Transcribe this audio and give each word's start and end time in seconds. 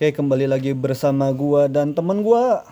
Oke, 0.00 0.16
kembali 0.16 0.48
lagi 0.48 0.72
bersama 0.72 1.28
gua 1.28 1.68
dan 1.68 1.92
teman 1.92 2.24
gua 2.24 2.64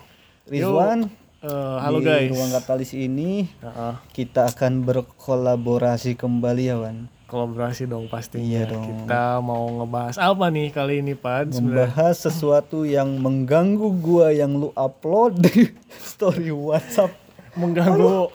Rizwan. 0.49 1.13
Eh, 1.45 1.77
halo 1.77 2.01
Di 2.01 2.09
guys. 2.09 2.33
Ruang 2.33 2.49
Katalis 2.49 2.97
ini 2.97 3.45
Heeh, 3.61 3.93
kita 4.17 4.49
akan 4.49 4.81
berkolaborasi 4.81 6.17
kembali 6.17 6.73
ya, 6.73 6.81
Wan. 6.81 7.05
kolaborasi 7.29 7.85
dong 7.85 8.09
pastinya. 8.09 8.41
Iya 8.41 8.73
dong. 8.73 9.05
Kita 9.05 9.45
mau 9.45 9.69
ngebahas 9.77 10.17
apa 10.17 10.49
nih 10.49 10.73
kali 10.73 11.05
ini, 11.05 11.13
Pad? 11.13 11.53
Sebenarnya 11.53 11.93
Membahas 11.93 12.17
sesuatu 12.17 12.81
yang 12.81 13.21
mengganggu 13.21 13.93
gua 14.01 14.33
yang 14.33 14.57
lu 14.57 14.73
upload 14.73 15.37
di 15.37 15.69
story 16.01 16.49
WhatsApp. 16.49 17.13
mengganggu 17.53 18.33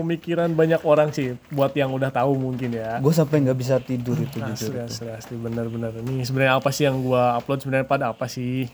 pemikiran 0.00 0.48
banyak 0.56 0.80
orang 0.88 1.12
sih 1.12 1.36
buat 1.52 1.76
yang 1.76 1.92
udah 1.92 2.08
tahu 2.08 2.32
mungkin 2.40 2.72
ya. 2.72 2.96
Gue 2.98 3.12
sampai 3.12 3.44
nggak 3.44 3.58
bisa 3.60 3.76
tidur 3.78 4.16
itu 4.16 4.40
Asli, 4.40 4.72
jujur. 4.72 4.80
asli, 4.80 5.06
asli, 5.12 5.36
bener-bener. 5.36 5.92
Ini 6.00 6.24
sebenarnya 6.24 6.56
apa 6.56 6.72
sih 6.72 6.88
yang 6.88 7.04
gua 7.04 7.36
upload 7.36 7.60
sebenarnya 7.60 7.86
pada 7.86 8.04
apa 8.10 8.24
sih? 8.26 8.66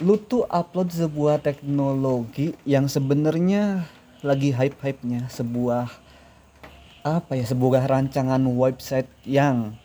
Lu 0.00 0.16
tuh 0.18 0.48
upload 0.48 0.90
sebuah 0.90 1.44
teknologi 1.44 2.56
yang 2.66 2.88
sebenarnya 2.90 3.86
lagi 4.24 4.50
hype-hype-nya 4.56 5.28
sebuah 5.28 5.86
apa 7.04 7.36
ya 7.36 7.44
sebuah 7.44 7.84
rancangan 7.84 8.40
website 8.40 9.12
yang 9.28 9.76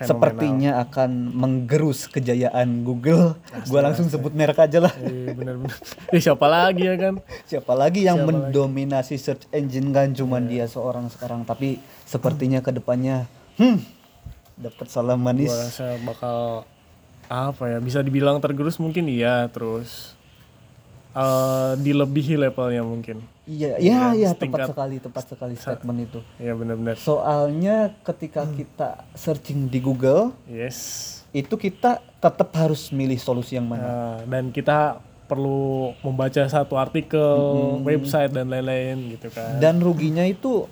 Fenomenal. 0.00 0.16
sepertinya 0.16 0.70
akan 0.88 1.10
menggerus 1.36 2.08
kejayaan 2.08 2.88
Google. 2.88 3.36
Gua 3.68 3.84
langsung 3.84 4.08
sebut 4.08 4.32
merek 4.32 4.56
aja 4.56 4.80
lah. 4.80 4.94
Eh, 4.96 5.36
bener-bener. 5.36 5.76
Eh, 6.08 6.20
siapa 6.24 6.48
lagi 6.48 6.88
ya 6.88 6.96
kan? 6.96 7.20
Siapa 7.44 7.76
lagi 7.76 8.08
yang 8.08 8.24
Siapa 8.24 8.32
mendominasi 8.32 9.20
search 9.20 9.44
engine 9.52 9.92
kan 9.92 10.16
cuman 10.16 10.48
dia 10.48 10.64
seorang 10.64 11.12
sekarang 11.12 11.44
tapi 11.44 11.76
sepertinya 12.08 12.64
ke 12.64 12.72
depannya 12.72 13.28
hmm 13.60 14.00
dapat 14.56 14.86
salam 14.88 15.20
manis. 15.20 15.52
Gua 15.52 15.68
rasa 15.68 15.86
bakal 16.00 16.36
apa 17.28 17.64
ya? 17.68 17.78
Bisa 17.84 18.00
dibilang 18.00 18.40
tergerus 18.40 18.80
mungkin 18.80 19.04
iya, 19.04 19.52
terus 19.52 20.16
eh 21.10 21.72
dilebihi 21.78 22.38
levelnya 22.38 22.86
mungkin. 22.86 23.22
Iya, 23.50 23.82
iya, 23.82 24.14
iya 24.14 24.30
tepat 24.30 24.70
sekali, 24.70 25.02
tepat 25.02 25.24
sekali 25.26 25.54
statement 25.58 25.98
itu. 26.06 26.20
Iya 26.38 26.54
benar-benar. 26.54 26.94
Soalnya 27.02 27.90
ketika 28.06 28.46
kita 28.46 29.02
searching 29.18 29.66
di 29.66 29.82
Google 29.82 30.30
Yes. 30.46 30.78
itu 31.34 31.58
kita 31.58 31.98
tetap 32.22 32.54
harus 32.54 32.94
milih 32.94 33.18
solusi 33.18 33.58
yang 33.58 33.66
mana. 33.66 33.82
Nah, 33.82 34.16
dan 34.22 34.54
kita 34.54 35.02
perlu 35.26 35.94
membaca 36.02 36.42
satu 36.46 36.74
artikel, 36.74 37.38
website 37.86 38.34
dan 38.34 38.50
lain-lain 38.50 39.14
gitu 39.18 39.30
kan. 39.30 39.58
Dan 39.62 39.78
ruginya 39.78 40.26
itu 40.26 40.66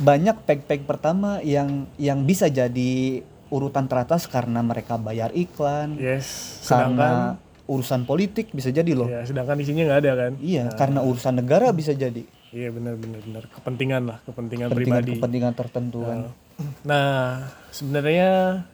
banyak 0.00 0.44
peg-peg 0.48 0.88
pertama 0.88 1.44
yang 1.44 1.84
yang 2.00 2.24
bisa 2.24 2.48
jadi 2.48 3.20
urutan 3.52 3.84
teratas 3.84 4.24
karena 4.24 4.64
mereka 4.64 4.96
bayar 4.96 5.32
iklan, 5.36 6.00
yes. 6.00 6.60
karena 6.64 6.64
Sedangkan 6.64 7.49
urusan 7.70 8.02
politik 8.02 8.50
bisa 8.50 8.74
jadi 8.74 8.90
loh. 8.98 9.06
ya, 9.06 9.22
sedangkan 9.22 9.54
isinya 9.62 9.86
nggak 9.86 10.00
ada 10.02 10.12
kan? 10.18 10.32
Iya, 10.42 10.74
karena 10.74 11.06
urusan 11.06 11.38
negara 11.38 11.70
bisa 11.70 11.94
jadi 11.94 12.26
Iya 12.50 12.74
benar 12.74 12.98
benar 12.98 13.22
benar. 13.22 13.44
Kepentingan 13.46 14.02
lah, 14.10 14.18
kepentingan, 14.26 14.74
kepentingan 14.74 14.98
pribadi. 14.98 15.10
kepentingan 15.14 15.54
tertentu 15.54 16.02
kan. 16.02 16.34
Nah, 16.82 17.46
sebenarnya 17.70 18.66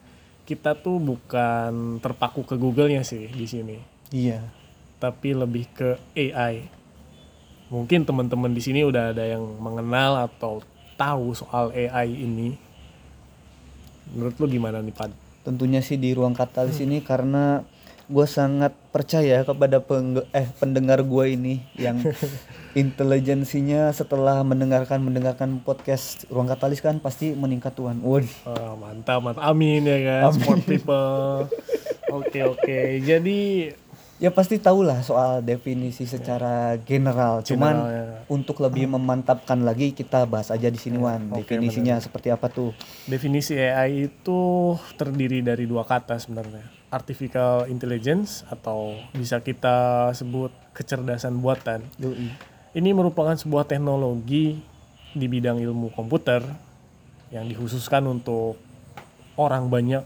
kita 0.49 0.81
tuh 0.81 0.97
bukan 0.97 2.01
terpaku 2.01 2.49
ke 2.49 2.57
Google-nya 2.57 3.05
sih 3.05 3.29
di 3.29 3.45
sini, 3.45 3.77
Iya. 4.17 4.41
tapi 4.97 5.37
lebih 5.37 5.69
ke 5.77 6.01
AI. 6.17 6.73
Mungkin 7.69 8.09
teman-teman 8.09 8.57
di 8.57 8.65
sini 8.65 8.81
udah 8.81 9.13
ada 9.13 9.29
yang 9.29 9.45
mengenal 9.61 10.25
atau 10.25 10.65
tahu 10.97 11.37
soal 11.37 11.69
AI 11.77 12.17
ini. 12.17 12.57
Menurut 14.17 14.41
lu 14.41 14.47
gimana 14.49 14.81
nih, 14.81 14.95
Pad? 14.97 15.13
Tentunya 15.45 15.85
sih 15.85 16.01
di 16.01 16.17
ruang 16.17 16.33
katalis 16.33 16.81
ini 16.81 17.05
karena 17.05 17.61
gue 18.07 18.23
sangat 18.25 18.71
percaya 18.89 19.43
kepada 19.43 19.79
pengge- 19.79 20.27
eh 20.31 20.47
pendengar 20.57 21.03
gue 21.03 21.25
ini 21.29 21.55
yang 21.75 21.99
intelijensinya 22.77 23.91
setelah 23.91 24.41
mendengarkan 24.41 25.01
mendengarkan 25.01 25.59
podcast 25.59 26.23
ruang 26.27 26.47
katalis 26.47 26.79
kan 26.79 26.97
pasti 26.97 27.33
meningkat 27.33 27.73
tuan. 27.73 27.99
Waduh. 27.99 28.31
Oh, 28.45 28.75
mantap, 28.77 29.19
mantap. 29.21 29.43
Amin 29.43 29.83
ya 29.83 29.99
kan, 30.01 30.31
sport 30.33 30.63
people. 30.63 31.51
Oke, 32.09 32.41
oke. 32.45 32.79
Jadi 33.01 33.39
Ya 34.17 34.33
pasti 34.33 34.57
tahulah 34.57 35.05
soal 35.05 35.45
definisi 35.45 36.09
secara 36.09 36.81
general. 36.81 37.45
Cuman 37.45 37.75
General, 37.77 37.93
ya. 37.93 38.05
untuk 38.33 38.65
lebih 38.65 38.89
memantapkan 38.89 39.61
lagi 39.61 39.93
kita 39.93 40.25
bahas 40.25 40.49
aja 40.49 40.73
di 40.73 40.81
sini 40.81 40.97
Wan. 40.97 41.29
oke, 41.29 41.45
Definisinya 41.45 42.01
seperti 42.01 42.33
apa 42.33 42.49
tuh? 42.49 42.73
definisi 43.05 43.53
AI 43.53 44.09
itu 44.09 44.41
terdiri 44.97 45.45
dari 45.45 45.69
dua 45.69 45.85
kata 45.85 46.17
sebenarnya. 46.17 46.65
Artificial 46.89 47.67
intelligence 47.67 48.47
atau 48.47 48.95
bisa 49.11 49.43
kita 49.43 50.11
sebut 50.15 50.55
kecerdasan 50.71 51.43
buatan. 51.43 51.83
Yoi. 51.99 52.31
Ini 52.77 52.91
merupakan 52.93 53.35
sebuah 53.35 53.67
teknologi 53.67 54.61
di 55.17 55.27
bidang 55.27 55.59
ilmu 55.59 55.97
komputer 55.97 56.45
yang 57.33 57.49
dikhususkan 57.49 58.05
untuk 58.07 58.61
orang 59.41 59.73
banyak 59.73 60.05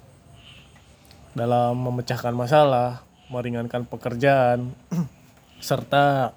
dalam 1.34 1.78
memecahkan 1.78 2.34
masalah, 2.34 3.02
meringankan 3.30 3.86
pekerjaan, 3.86 4.74
serta 5.62 6.34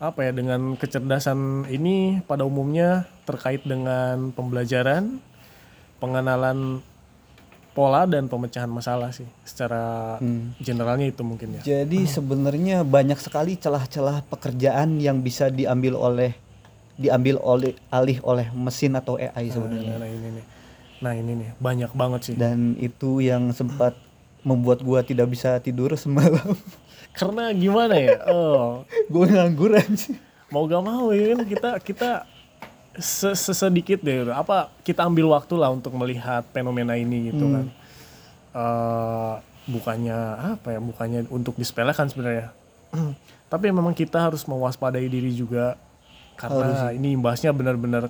apa 0.00 0.20
ya 0.24 0.32
dengan 0.32 0.80
kecerdasan 0.80 1.68
ini 1.68 2.24
pada 2.24 2.48
umumnya 2.48 3.04
terkait 3.28 3.60
dengan 3.68 4.32
pembelajaran, 4.32 5.20
pengenalan 6.00 6.80
pola 7.70 8.02
dan 8.04 8.26
pemecahan 8.26 8.68
masalah 8.68 9.14
sih. 9.14 9.26
Secara 9.46 10.16
generalnya 10.58 11.06
itu 11.08 11.22
mungkin 11.22 11.60
ya. 11.60 11.62
Jadi 11.62 12.06
sebenarnya 12.06 12.82
banyak 12.82 13.18
sekali 13.18 13.54
celah-celah 13.54 14.26
pekerjaan 14.26 14.98
yang 14.98 15.22
bisa 15.22 15.48
diambil 15.48 15.94
oleh 15.96 16.34
diambil 17.00 17.40
oleh 17.40 17.72
alih 17.88 18.20
oleh 18.20 18.52
mesin 18.52 18.92
atau 18.98 19.16
AI 19.16 19.48
sebenarnya. 19.48 19.96
Nah, 19.96 20.10
ini 20.10 20.28
nih. 20.36 20.46
Nah, 21.00 21.12
ini 21.16 21.32
nih 21.32 21.50
banyak 21.56 21.92
banget 21.96 22.20
sih. 22.28 22.34
Dan 22.36 22.76
itu 22.76 23.24
yang 23.24 23.56
sempat 23.56 23.96
membuat 24.44 24.84
gua 24.84 25.00
tidak 25.00 25.32
bisa 25.32 25.56
tidur 25.64 25.96
semalam. 25.96 26.52
Karena 27.18 27.50
gimana 27.56 27.96
ya? 27.96 28.20
Oh, 28.28 28.84
gua 29.08 29.24
ngangguran 29.26 29.96
sih. 29.96 30.16
mau 30.50 30.66
gak 30.66 30.82
mau 30.82 31.14
ya 31.14 31.30
kan 31.30 31.46
kita 31.46 31.70
kita 31.78 32.10
sesedikit 33.00 34.00
deh 34.00 34.22
gitu. 34.24 34.32
apa 34.32 34.68
kita 34.84 35.08
ambil 35.08 35.32
waktu 35.32 35.54
lah 35.56 35.72
untuk 35.72 35.92
melihat 35.96 36.44
fenomena 36.52 36.94
ini 36.94 37.32
gitu 37.32 37.44
kan. 37.48 37.66
Eh, 38.50 39.34
bukannya 39.70 40.18
apa 40.58 40.68
ya? 40.76 40.80
Bukannya 40.82 41.20
untuk 41.32 41.56
disepelekan 41.56 42.06
sebenarnya. 42.12 42.52
Tapi 43.50 43.66
memang 43.74 43.94
kita 43.96 44.30
harus 44.30 44.46
mewaspadai 44.46 45.10
diri 45.10 45.34
juga 45.34 45.74
karena 46.38 46.94
ini 46.94 47.18
imbasnya 47.18 47.52
benar-benar 47.52 48.08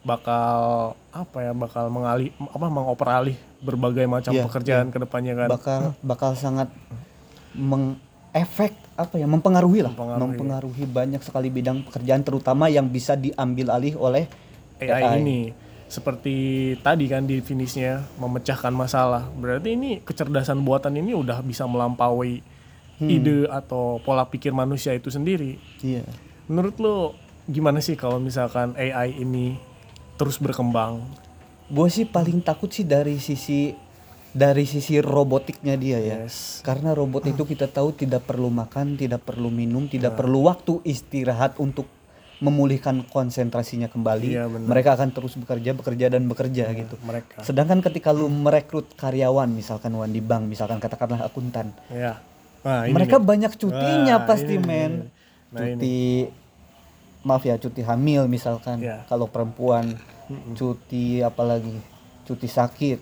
bakal 0.00 0.92
apa 1.12 1.38
ya 1.44 1.52
bakal 1.52 1.92
mengalih 1.92 2.32
apa 2.40 2.66
mengoperalih 2.72 3.36
berbagai 3.60 4.08
macam 4.08 4.32
Iya, 4.32 4.44
pekerjaan 4.48 4.88
ke 4.88 4.98
depannya 5.00 5.36
kan 5.36 5.48
Bakal 5.52 5.80
bakal 6.00 6.30
sangat 6.36 6.72
mengefek 8.30 8.72
apa 8.94 9.18
ya 9.18 9.26
mempengaruhi 9.26 9.82
lah 9.82 9.90
Mempengaruhi. 9.90 10.22
mempengaruhi 10.22 10.84
banyak 10.86 11.22
sekali 11.24 11.50
bidang 11.50 11.82
pekerjaan 11.82 12.22
terutama 12.22 12.70
yang 12.70 12.86
bisa 12.86 13.18
diambil 13.18 13.74
alih 13.74 13.98
oleh 13.98 14.24
AI, 14.78 15.18
ini 15.18 15.40
seperti 15.90 16.34
tadi 16.78 17.10
kan 17.10 17.26
definisinya 17.26 18.06
memecahkan 18.16 18.70
masalah. 18.70 19.26
Berarti 19.34 19.74
ini 19.74 19.98
kecerdasan 19.98 20.62
buatan 20.62 20.94
ini 20.94 21.12
udah 21.12 21.42
bisa 21.42 21.66
melampaui 21.66 22.40
ide 23.00 23.48
atau 23.50 23.98
pola 23.98 24.22
pikir 24.22 24.54
manusia 24.54 24.94
itu 24.94 25.10
sendiri. 25.10 25.58
iya 25.82 26.06
Menurut 26.46 26.76
lo 26.78 26.96
gimana 27.44 27.82
sih 27.82 27.98
kalau 27.98 28.22
misalkan 28.22 28.76
AI 28.78 29.18
ini 29.18 29.58
terus 30.14 30.38
berkembang? 30.38 31.02
gue 31.70 31.86
sih 31.86 32.02
paling 32.02 32.42
takut 32.42 32.66
sih 32.66 32.82
dari 32.82 33.22
sisi 33.22 33.70
dari 34.32 34.62
sisi 34.62 34.98
robotiknya 34.98 35.74
dia 35.74 35.98
ya 35.98 36.16
Yes. 36.22 36.60
karena 36.60 36.92
robot 36.92 37.26
itu 37.26 37.42
kita 37.42 37.66
tahu 37.66 37.90
tidak 37.92 38.22
perlu 38.22 38.46
makan 38.48 38.94
tidak 38.94 39.20
perlu 39.20 39.48
minum 39.48 39.86
tidak 39.86 40.14
perlu 40.14 40.46
waktu 40.46 40.78
istirahat 40.84 41.56
untuk 41.56 41.90
memulihkan 42.38 43.04
konsentrasinya 43.04 43.84
kembali 43.86 44.32
Iya, 44.32 44.46
benar. 44.46 44.64
mereka 44.66 44.90
akan 44.94 45.10
terus 45.10 45.34
bekerja 45.34 45.70
bekerja 45.72 46.06
dan 46.08 46.24
bekerja 46.24 46.72
gitu 46.72 46.94
Mereka. 47.00 47.42
sedangkan 47.42 47.82
ketika 47.82 48.10
lu 48.10 48.26
merekrut 48.26 48.88
karyawan 48.94 49.50
misalkan 49.50 49.92
Wan 49.92 50.08
di 50.08 50.20
bank 50.20 50.46
misalkan 50.46 50.78
katakanlah 50.78 51.20
akuntan 51.22 51.74
Ya. 51.86 52.22
Nah, 52.60 52.84
ini 52.84 52.92
mereka 52.92 53.16
nih. 53.16 53.26
banyak 53.26 53.52
cutinya 53.54 54.16
Nah, 54.16 54.24
pasti 54.24 54.54
ini 54.54 54.62
men 54.62 54.92
Nah, 55.50 55.66
cuti 55.66 55.96
maaf 57.20 57.42
ya 57.42 57.56
cuti 57.56 57.82
hamil 57.82 58.24
misalkan 58.24 58.78
Ya. 58.78 59.02
kalau 59.04 59.26
perempuan 59.26 59.98
cuti 60.54 61.20
apalagi 61.20 61.76
cuti 62.24 62.46
sakit 62.46 62.98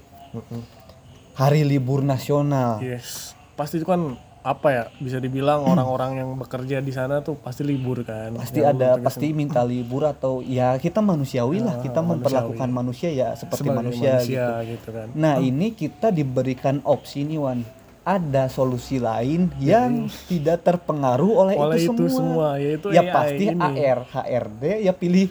hari 1.38 1.62
libur 1.62 2.02
nasional 2.02 2.82
Yes. 2.82 3.38
Pasti 3.55 3.79
itu 3.79 3.87
kan 3.87 4.19
apa 4.49 4.69
ya 4.70 4.85
bisa 5.02 5.19
dibilang 5.19 5.61
orang-orang 5.67 6.25
yang 6.25 6.31
bekerja 6.38 6.79
di 6.81 6.88
sana 6.94 7.20
tuh 7.20 7.37
pasti 7.37 7.67
libur 7.67 8.00
kan. 8.06 8.32
pasti 8.38 8.62
ada 8.64 8.96
pasti 8.96 9.35
minta 9.35 9.61
libur 9.67 10.08
atau 10.08 10.40
ya 10.40 10.79
kita 10.79 11.05
manusiawi 11.05 11.58
lah 11.61 11.82
kita 11.82 12.00
memperlakukan 12.00 12.70
manusia 12.70 13.12
ya 13.12 13.35
seperti 13.37 13.67
sebagai 13.67 13.79
manusia, 13.82 14.12
gitu 14.25 14.40
gitu 14.73 14.88
kan. 14.94 15.06
nah 15.12 15.37
ini 15.43 15.75
kita 15.75 16.14
diberikan 16.14 16.81
opsi 16.87 17.29
nih 17.29 17.37
Wan 17.37 17.61
ada 18.08 18.49
solusi 18.49 18.96
lain 18.96 19.52
yang 19.61 20.08
tidak 20.32 20.64
terpengaruh 20.64 21.44
oleh, 21.44 21.55
oleh 21.61 21.76
itu, 21.76 21.93
itu 21.93 22.08
semua. 22.08 22.17
semua 22.17 22.49
yaitu 22.56 22.88
ya 22.88 23.05
AI 23.05 23.12
pasti 23.12 23.44
ini. 23.52 23.61
AR, 23.61 24.00
HRD 24.08 24.62
ya 24.88 24.93
pilih 24.96 25.29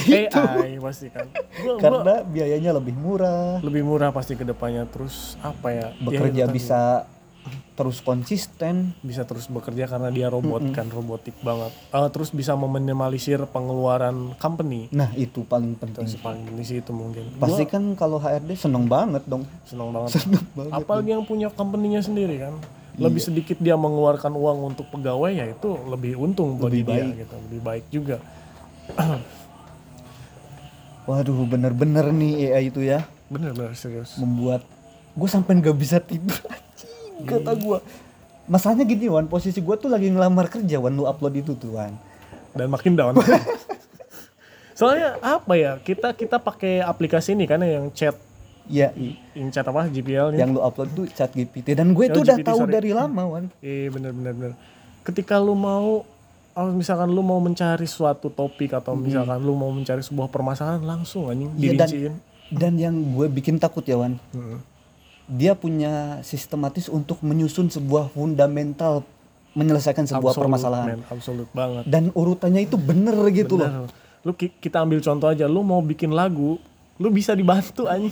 AI 0.00 0.78
pasti 0.78 1.06
kan 1.08 1.26
Gua- 1.58 1.74
gua 1.74 1.76
karena 1.80 2.14
biayanya 2.22 2.70
lebih 2.72 2.94
murah, 2.94 3.58
lebih 3.60 3.82
murah 3.82 4.10
pasti 4.10 4.32
ke 4.32 4.42
depannya 4.42 4.84
terus 4.84 5.34
apa 5.40 5.68
ya 5.68 5.86
ya 5.90 6.00
bekerja 6.00 6.42
itu 6.42 6.46
tadi. 6.46 6.54
bisa 6.54 6.82
terus 7.74 7.98
konsisten. 8.00 8.92
bisa 9.00 9.22
terus 9.22 9.46
bekerja 9.46 9.86
karena 9.86 10.08
dia 10.08 10.26
robot 10.26 10.60
kan 10.70 10.84
robotik 10.86 11.32
banget 11.40 11.70
Eh, 11.88 12.08
terus 12.10 12.28
bisa 12.28 12.52
meminimalisir 12.54 13.40
pengeluaran 13.46 14.34
company 14.36 14.90
Nah, 14.90 15.08
itu 15.14 15.42
paling 15.42 15.72
itu 15.72 15.80
penting. 15.80 16.04
sih 16.04 16.18
paling 16.18 16.42
penting 16.44 16.66
sih 16.66 16.76
itu 16.78 16.90
mungkin 16.90 17.24
Pasti 17.36 17.62
Gua 17.62 17.70
kan 17.70 17.82
kalau 17.94 18.18
HRD 18.18 18.50
seneng 18.52 18.84
banget 18.84 19.22
dong. 19.24 19.46
seneng 19.62 19.88
banget 19.90 20.10
Seneng 20.16 20.44
banget. 20.52 20.72
apalagi 20.74 21.10
yang 21.10 21.22
punya 21.22 21.48
company-nya 21.48 22.00
sendiri 22.00 22.36
kan 22.38 22.54
lebih 22.96 23.16
Iya. 23.16 23.26
sedikit 23.30 23.56
dia 23.56 23.76
mengeluarkan 23.76 24.34
uang 24.34 24.58
untuk 24.68 24.86
pegawai 24.88 25.30
ya 25.30 25.46
itu 25.46 25.70
lebih 25.86 26.18
untung 26.18 26.58
Lebih 26.58 26.82
dia 26.82 26.90
baik. 27.00 27.12
gitu 27.16 27.36
lebih 27.40 27.60
baik 27.62 27.84
juga 27.88 28.16
Waduh, 31.08 31.48
bener-bener 31.48 32.04
nih 32.10 32.52
AI 32.52 32.68
itu 32.68 32.84
ya 32.84 33.08
bener-bener 33.26 33.72
serius 33.72 34.16
membuat 34.16 34.60
gue 35.12 35.24
sampai 35.26 35.56
nggak 35.56 35.72
bisa 35.74 35.98
tidur. 35.98 36.36
Anjing, 36.46 37.24
kata 37.24 37.52
gue. 37.54 37.78
Masalahnya 38.44 38.84
gini 38.84 39.04
Wan, 39.06 39.24
posisi 39.26 39.58
gue 39.58 39.74
tuh 39.74 39.86
lagi 39.86 40.06
ngelamar 40.06 40.48
kerja 40.48 40.76
Wan, 40.76 40.92
lu 40.92 41.04
upload 41.04 41.34
itu 41.34 41.52
tuh 41.54 41.74
Wan. 41.74 41.96
dan 42.50 42.66
makin 42.66 42.92
down 42.92 43.14
soalnya 44.74 45.14
apa 45.20 45.52
ya 45.52 45.72
kita 45.76 46.10
kita 46.12 46.38
pakai 46.38 46.80
aplikasi 46.80 47.32
ini 47.32 47.44
kan 47.44 47.60
yang 47.60 47.90
chat 47.90 48.14
Ya, 48.64 48.92
i- 48.92 49.16
yang 49.32 49.48
chat 49.48 49.62
apa 49.62 49.86
GPL 49.86 50.28
nih 50.30 50.38
yang 50.38 50.52
lu 50.52 50.60
upload 50.60 50.92
tuh 50.92 51.08
chat 51.08 51.30
GPT 51.30 51.72
dan 51.72 51.90
gue 51.90 52.04
Oh, 52.04 52.12
tuh 52.12 52.22
udah 52.22 52.36
tahu 52.38 52.58
sorry. 52.62 52.72
dari 52.74 52.90
lama 52.90 53.22
Wan. 53.26 53.44
Iya 53.58 53.88
bener 53.88 54.12
bener 54.12 54.32
bener. 54.34 54.52
Ketika 55.02 55.36
lu 55.36 55.54
mau 55.54 56.04
kalau 56.58 56.74
misalkan 56.74 57.06
lu 57.06 57.22
mau 57.22 57.38
mencari 57.38 57.86
suatu 57.86 58.28
topik 58.28 58.74
atau 58.74 58.92
misalkan 58.92 59.38
lu 59.38 59.54
mau 59.54 59.70
mencari 59.70 60.02
sebuah 60.02 60.26
permasalahan 60.26 60.82
langsung 60.82 61.30
anjing 61.30 61.54
Iya, 61.54 61.78
dan- 61.78 61.86
dirinciin. 61.86 62.14
Dan 62.50 62.72
yang 62.74 62.94
gue 63.14 63.30
bikin 63.30 63.56
takut 63.56 63.84
ya 63.84 63.94
Wan, 63.94 64.18
Heeh. 64.32 64.58
dia 65.28 65.54
punya 65.54 66.18
sistematis 66.20 66.88
untuk 66.88 67.20
menyusun 67.20 67.68
sebuah 67.68 68.10
fundamental 68.10 69.06
menyelesaikan 69.52 70.02
sebuah 70.02 70.32
Absolute, 70.32 70.42
permasalahan. 70.42 70.86
man, 70.88 71.02
absolut 71.08 71.48
banget. 71.52 71.84
Dan 71.84 72.10
urutannya 72.10 72.64
itu 72.64 72.74
bener 72.74 73.14
gitu 73.30 73.54
loh. 73.54 73.68
Bener. 73.84 73.90
Lu 74.24 74.32
ki- 74.32 74.56
kita 74.56 74.80
ambil 74.80 74.98
contoh 74.98 75.28
aja, 75.28 75.44
lu 75.44 75.60
mau 75.60 75.78
bikin 75.78 76.10
lagu, 76.10 76.58
lu 76.98 77.08
bisa 77.08 77.30
dibantu 77.32 77.86
anjing. 77.86 78.10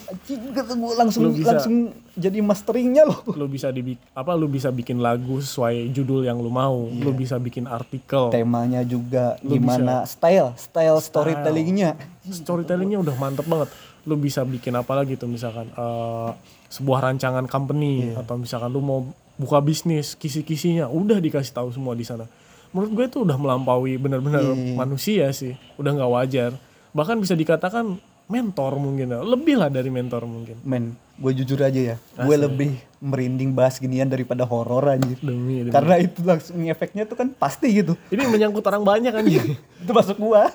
Gue 0.55 0.63
langsung 0.95 1.27
Lu 1.27 1.35
bisa- 1.35 1.59
langsung 1.59 1.91
jadi 2.13 2.39
masteringnya 2.39 3.03
loh. 3.03 3.19
Lu 3.35 3.47
bisa 3.47 3.69
di 3.69 3.83
apa 4.13 4.33
lu 4.33 4.47
bisa 4.47 4.71
bikin 4.71 4.99
lagu 4.99 5.37
sesuai 5.37 5.91
judul 5.91 6.23
yang 6.23 6.39
lu 6.39 6.49
mau. 6.49 6.87
Lu 6.87 7.11
Iya. 7.11 7.19
bisa 7.19 7.37
bikin 7.37 7.67
artikel. 7.67 8.31
Temanya 8.31 8.81
juga 8.81 9.35
Lu 9.43 9.53
gimana 9.53 10.07
style, 10.07 10.55
style 10.55 10.99
storytellingnya. 10.99 11.99
storytellingnya 12.25 12.99
udah 13.01 13.15
mantep 13.17 13.45
banget 13.45 13.71
lu 14.03 14.15
bisa 14.15 14.43
bikin 14.43 14.71
apa 14.73 14.95
lagi 14.95 15.15
tuh 15.15 15.27
misalkan 15.27 15.67
eh, 15.69 16.31
sebuah 16.69 17.03
rancangan 17.05 17.47
company 17.47 18.11
Iya. 18.11 18.23
atau 18.23 18.39
misalkan 18.39 18.71
lu 18.71 18.79
mau 18.79 19.03
buka 19.37 19.59
bisnis 19.59 20.15
kisi-kisinya 20.15 20.87
udah 20.87 21.19
dikasih 21.19 21.51
tahu 21.53 21.69
semua 21.71 21.93
di 21.93 22.03
sana 22.03 22.23
menurut 22.71 22.91
gue 22.93 23.05
itu 23.05 23.19
udah 23.21 23.35
melampaui 23.35 23.95
benar-benar 23.97 24.43
Iya. 24.43 24.75
manusia 24.75 25.27
sih 25.31 25.55
udah 25.75 25.91
nggak 25.93 26.13
wajar 26.13 26.51
bahkan 26.91 27.19
bisa 27.19 27.35
dikatakan 27.35 27.99
mentor 28.27 28.75
mungkin 28.83 29.07
ya. 29.15 29.21
lebih 29.23 29.55
lah 29.55 29.71
dari 29.71 29.87
mentor 29.87 30.27
mungkin 30.27 30.59
Men, 30.67 30.99
gue 31.19 31.33
jujur 31.43 31.63
aja 31.63 31.95
ya, 31.95 31.97
gue 31.97 32.37
lebih 32.37 32.75
merinding 32.99 33.55
bahas 33.55 33.79
ginian 33.79 34.11
daripada 34.11 34.43
horor 34.43 34.83
anjir. 34.91 35.15
demi, 35.23 35.63
demi. 35.63 35.71
Karena 35.71 35.95
itu 36.03 36.21
langsung 36.27 36.59
efeknya 36.67 37.07
tuh 37.07 37.15
kan 37.15 37.31
pasti 37.31 37.71
gitu. 37.71 37.95
ini 38.11 38.27
menyangkut 38.27 38.67
orang 38.67 38.83
banyak 38.83 39.13
kan 39.15 39.25
itu 39.83 39.93
masuk 39.95 40.19
gua. 40.19 40.51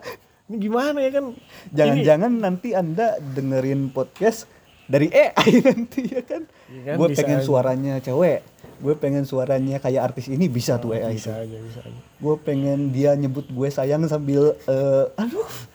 ini 0.52 0.68
gimana 0.68 1.00
ya 1.00 1.12
kan 1.16 1.26
Jangan-jangan 1.72 2.32
nanti 2.44 2.76
Anda 2.76 3.16
dengerin 3.24 3.88
podcast 3.96 4.52
dari 4.92 5.08
AI 5.08 5.52
nanti 5.72 6.12
ya 6.12 6.22
kan. 6.28 6.44
Iya 6.68 6.82
kan, 6.84 6.96
gue 7.00 7.08
pengen 7.16 7.40
aja. 7.40 7.48
suaranya 7.48 7.94
cewek. 8.04 8.40
Gue 8.82 8.94
pengen 9.00 9.24
suaranya 9.24 9.78
kayak 9.80 10.12
artis 10.12 10.28
ini 10.28 10.52
bisa 10.52 10.76
tuh 10.76 10.92
AI. 10.92 11.16
bisa 11.16 11.40
aja 11.40 11.58
bisa 11.62 11.80
aja 11.86 12.00
Gue 12.20 12.36
pengen 12.36 12.92
dia 12.92 13.16
nyebut 13.16 13.48
gue 13.48 13.70
sayang 13.72 14.04
sambil 14.12 14.60
eh, 14.68 15.06
aduh. 15.16 15.71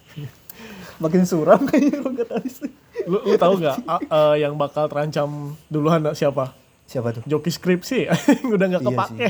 Makin 0.98 1.22
suram 1.22 1.60
kayaknya 1.62 1.98
kalau 1.98 2.12
kata 2.14 2.32
artis. 2.34 2.56
lu, 3.04 3.18
lu 3.22 3.34
tahu 3.34 3.54
nggak 3.58 3.76
a- 3.84 4.02
eh, 4.02 4.34
yang 4.40 4.54
bakal 4.54 4.86
terancam 4.86 5.28
duluan 5.66 6.02
siapa 6.12 6.56
Siapa 6.84 7.10
tuh? 7.10 7.22
joki 7.24 7.48
skripsi 7.48 8.06
udah 8.54 8.66
nggak 8.68 8.80
Iya 8.80 8.88
kepake 8.88 9.26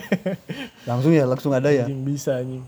Langsung 0.85 1.11
ya, 1.11 1.25
langsung 1.25 1.51
ada 1.51 1.69
ya. 1.69 1.85
Anjing 1.85 2.03
bisa 2.03 2.37
anjing 2.37 2.65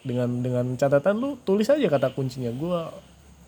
dengan 0.00 0.28
dengan 0.36 0.66
catatan 0.74 1.14
lu 1.14 1.38
tulis 1.38 1.66
aja 1.66 1.86
kata 1.86 2.10
kuncinya 2.10 2.50
gua 2.50 2.90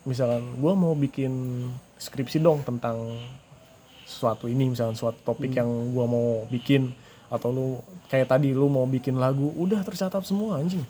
misalkan 0.02 0.54
gua 0.56 0.72
mau 0.72 0.94
bikin 0.94 1.66
skripsi 1.96 2.38
dong 2.38 2.62
tentang 2.62 2.94
sesuatu 4.04 4.46
ini 4.46 4.68
misalkan 4.68 4.94
suatu 4.94 5.18
topik 5.24 5.50
Hmm. 5.50 5.58
yang 5.58 5.70
gua 5.90 6.06
mau 6.06 6.26
bikin 6.46 6.94
atau 7.26 7.50
lu 7.50 7.66
kayak 8.06 8.28
tadi 8.28 8.50
lu 8.50 8.68
mau 8.68 8.84
bikin 8.84 9.16
lagu 9.16 9.50
udah 9.52 9.82
tercatat 9.82 10.22
semua 10.22 10.58
anjing 10.58 10.84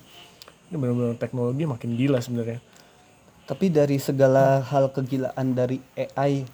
ini 0.67 0.75
benar-benar 0.75 1.17
teknologi 1.17 1.65
makin 1.65 1.91
gila 1.95 2.19
sebenarnya 2.19 2.61
Tapi 3.45 3.69
dari 3.69 4.01
segala 4.01 4.65
hal 4.65 4.89
kegilaan 4.89 5.53
dari 5.53 5.81
AI 5.97 6.45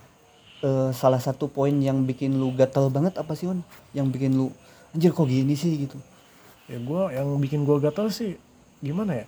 eh, 0.62 0.90
salah 0.90 1.22
satu 1.22 1.46
poin 1.46 1.72
yang 1.72 2.02
bikin 2.02 2.34
lu 2.34 2.50
gatel 2.54 2.90
banget 2.90 3.14
apa 3.18 3.32
sih 3.38 3.46
Wan? 3.46 3.62
Yang 3.94 4.06
bikin 4.14 4.32
lu 4.34 4.50
anjir 4.90 5.14
kok 5.14 5.26
gini 5.30 5.54
sih 5.54 5.86
gitu. 5.86 5.98
ya 6.70 6.78
gua 6.86 7.10
yang 7.10 7.26
bikin 7.42 7.66
gua 7.66 7.82
gatal 7.82 8.10
sih 8.14 8.38
gimana 8.78 9.22
ya 9.22 9.26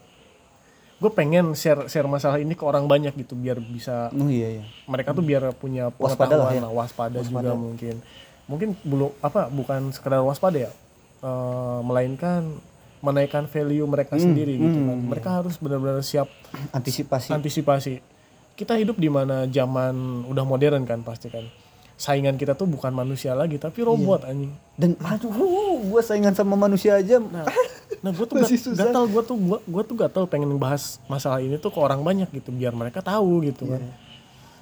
gue 1.02 1.10
pengen 1.10 1.58
share 1.58 1.90
share 1.90 2.06
masalah 2.06 2.38
ini 2.38 2.54
ke 2.54 2.62
orang 2.62 2.86
banyak 2.86 3.10
gitu 3.18 3.34
biar 3.34 3.58
bisa 3.58 4.06
Oh 4.14 4.30
iya 4.30 4.62
iya. 4.62 4.64
mereka 4.86 5.10
tuh 5.10 5.26
biar 5.26 5.50
punya 5.50 5.90
Waspada 5.98 6.38
lah 6.38 6.54
ya. 6.54 6.62
lah, 6.62 6.70
waspada, 6.70 7.18
juga 7.26 7.58
mungkin 7.58 7.98
mungkin 8.46 8.78
belum 8.86 9.10
apa 9.18 9.50
bukan 9.50 9.90
sekedar 9.90 10.22
waspada 10.22 10.70
ya 10.70 10.70
eh, 11.26 11.78
melainkan 11.82 12.54
menaikkan 13.02 13.44
value 13.44 13.82
mereka 13.84 14.14
Hmm, 14.14 14.24
sendiri 14.24 14.54
gitu 14.56 14.78
kan. 14.80 14.98
mereka 15.02 15.28
harus 15.36 15.54
benar-benar 15.56 16.00
siap 16.00 16.30
Antisipasi. 16.70 17.28
antisipasi. 17.30 17.94
Kita 18.52 18.74
hidup 18.74 18.94
di 18.94 19.08
mana 19.08 19.44
zaman 19.46 19.94
udah 20.24 20.42
modern 20.42 20.82
kan 20.82 21.02
pasti 21.02 21.26
kan. 21.26 21.42
Saingan 21.94 22.34
kita 22.34 22.54
tuh 22.54 22.64
bukan 22.64 22.90
manusia 22.90 23.30
lagi 23.32 23.56
tapi 23.56 23.78
robot 23.80 24.22
anjing. 24.24 24.50
Dan 24.72 24.94
aduh, 24.98 25.30
gue 25.80 26.00
saingan 26.00 26.32
sama 26.32 26.54
manusia 26.54 26.96
aja. 26.96 27.18
nah 27.18 27.46
nah 27.98 28.10
gue 28.10 28.24
tuh 28.24 28.38
gatal 28.74 29.04
gue 29.04 29.22
tuh 29.22 29.36
gua, 29.36 29.58
gua 29.62 29.82
tuh 29.82 29.94
gatal 29.94 30.24
pengen 30.24 30.50
bahas 30.56 30.98
masalah 31.06 31.38
ini 31.38 31.54
tuh 31.54 31.68
ke 31.68 31.78
orang 31.78 32.00
banyak 32.00 32.26
gitu 32.32 32.50
biar 32.50 32.72
mereka 32.72 32.98
tahu 32.98 33.44
gitu 33.44 33.62
Iya. 33.64 33.78
kan 33.78 33.82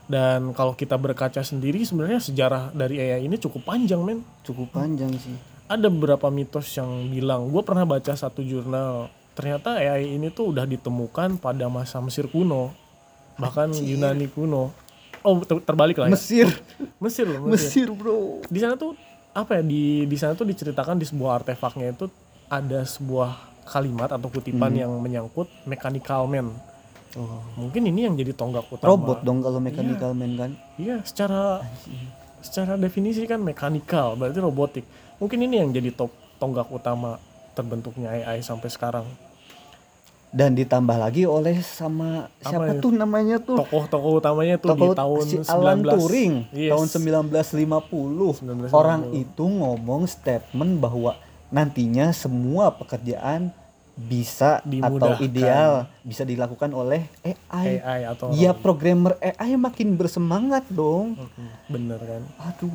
dan 0.06 0.40
kalau 0.50 0.74
kita 0.74 0.98
berkaca 0.98 1.38
sendiri 1.40 1.80
sebenarnya 1.80 2.18
sejarah 2.18 2.74
dari 2.74 2.98
AI 2.98 3.24
ini 3.24 3.38
cukup 3.38 3.62
panjang 3.64 4.02
men. 4.02 4.26
Cukup 4.42 4.74
panjang 4.74 5.14
sih. 5.14 5.38
Ada 5.70 5.86
beberapa 5.86 6.26
mitos 6.34 6.66
yang 6.74 7.06
bilang 7.06 7.46
gue 7.46 7.62
pernah 7.62 7.86
baca 7.86 8.10
satu 8.10 8.42
jurnal 8.42 9.06
ternyata 9.38 9.78
AI 9.78 10.18
ini 10.18 10.26
tuh 10.34 10.50
udah 10.50 10.66
ditemukan 10.66 11.38
pada 11.38 11.70
masa 11.70 12.02
Mesir 12.02 12.26
kuno 12.26 12.74
bahkan 13.38 13.72
Yunani 13.72 14.28
kuno. 14.28 14.74
Oh 15.24 15.40
ter- 15.46 15.64
terbalik 15.64 15.96
lah 16.00 16.08
ya. 16.08 16.12
Mesir, 16.12 16.48
Mesir 17.00 17.24
loh 17.28 17.48
Mesir. 17.48 17.86
Mesir 17.86 17.88
bro. 17.92 18.40
di 18.48 18.58
sana 18.60 18.74
tuh 18.76 18.98
apa 19.30 19.60
ya 19.60 19.62
di 19.64 20.04
di 20.04 20.16
sana 20.18 20.34
tuh 20.34 20.44
diceritakan 20.44 20.98
di 20.98 21.06
sebuah 21.06 21.40
artefaknya 21.40 21.94
itu 21.94 22.10
ada 22.50 22.82
sebuah 22.82 23.62
kalimat 23.68 24.10
atau 24.10 24.26
kutipan 24.26 24.74
yang 24.74 24.90
menyangkut 24.98 25.46
mechanical 25.64 26.26
man. 26.26 26.50
Oh. 27.18 27.42
mungkin 27.58 27.90
ini 27.90 28.06
yang 28.06 28.14
jadi 28.14 28.34
tonggak 28.34 28.70
utama. 28.70 28.90
Robot 28.90 29.18
dong 29.26 29.42
kalau 29.42 29.58
mechanical 29.58 30.14
man 30.14 30.32
kan. 30.38 30.50
iya 30.78 31.02
secara 31.02 31.58
secara 32.40 32.78
definisi 32.80 33.26
kan 33.28 33.42
mechanical 33.42 34.16
berarti 34.16 34.38
robotik 34.40 34.84
mungkin 35.20 35.38
ini 35.38 35.60
yang 35.60 35.70
jadi 35.70 35.92
top 35.92 36.08
tonggak 36.36 36.66
utama 36.68 37.20
terbentuknya 37.52 38.08
AI 38.10 38.40
sampai 38.40 38.68
sekarang 38.68 39.04
Dan 40.30 40.54
ditambah 40.54 40.94
lagi 40.94 41.26
oleh 41.26 41.58
sama 41.58 42.30
siapa 42.38 42.70
ya? 42.70 42.78
tuh 42.78 42.94
namanya 42.94 43.36
tuh? 43.36 43.58
tokoh-tokoh 43.58 44.12
utamanya 44.16 44.56
tuh 44.56 44.70
Tokoh 44.72 44.94
di 44.94 44.96
tahun 44.96 45.24
si 45.24 45.36
Alan 45.44 45.82
19 45.82 45.90
Turing 45.90 46.34
Yes. 46.52 46.70
tahun 46.70 46.86
1950. 46.86 48.38
1950. 48.38 48.70
Orang 48.70 49.00
itu 49.12 49.42
ngomong 49.44 50.06
statement 50.06 50.78
bahwa 50.78 51.18
nantinya 51.50 52.14
semua 52.14 52.70
pekerjaan 52.70 53.50
bisa 53.92 54.62
atau 54.62 54.70
Dimudahkan. 54.70 55.18
ideal 55.20 55.72
bisa 56.00 56.22
dilakukan 56.22 56.70
oleh 56.70 57.10
AI. 57.20 57.82
AI 57.82 58.00
atau 58.06 58.30
Ya 58.30 58.54
programmer 58.54 59.18
AI 59.18 59.58
makin 59.58 59.92
bersemangat 59.92 60.62
dong. 60.70 61.18
Bener 61.66 61.98
kan 61.98 62.22
Aduh. 62.46 62.70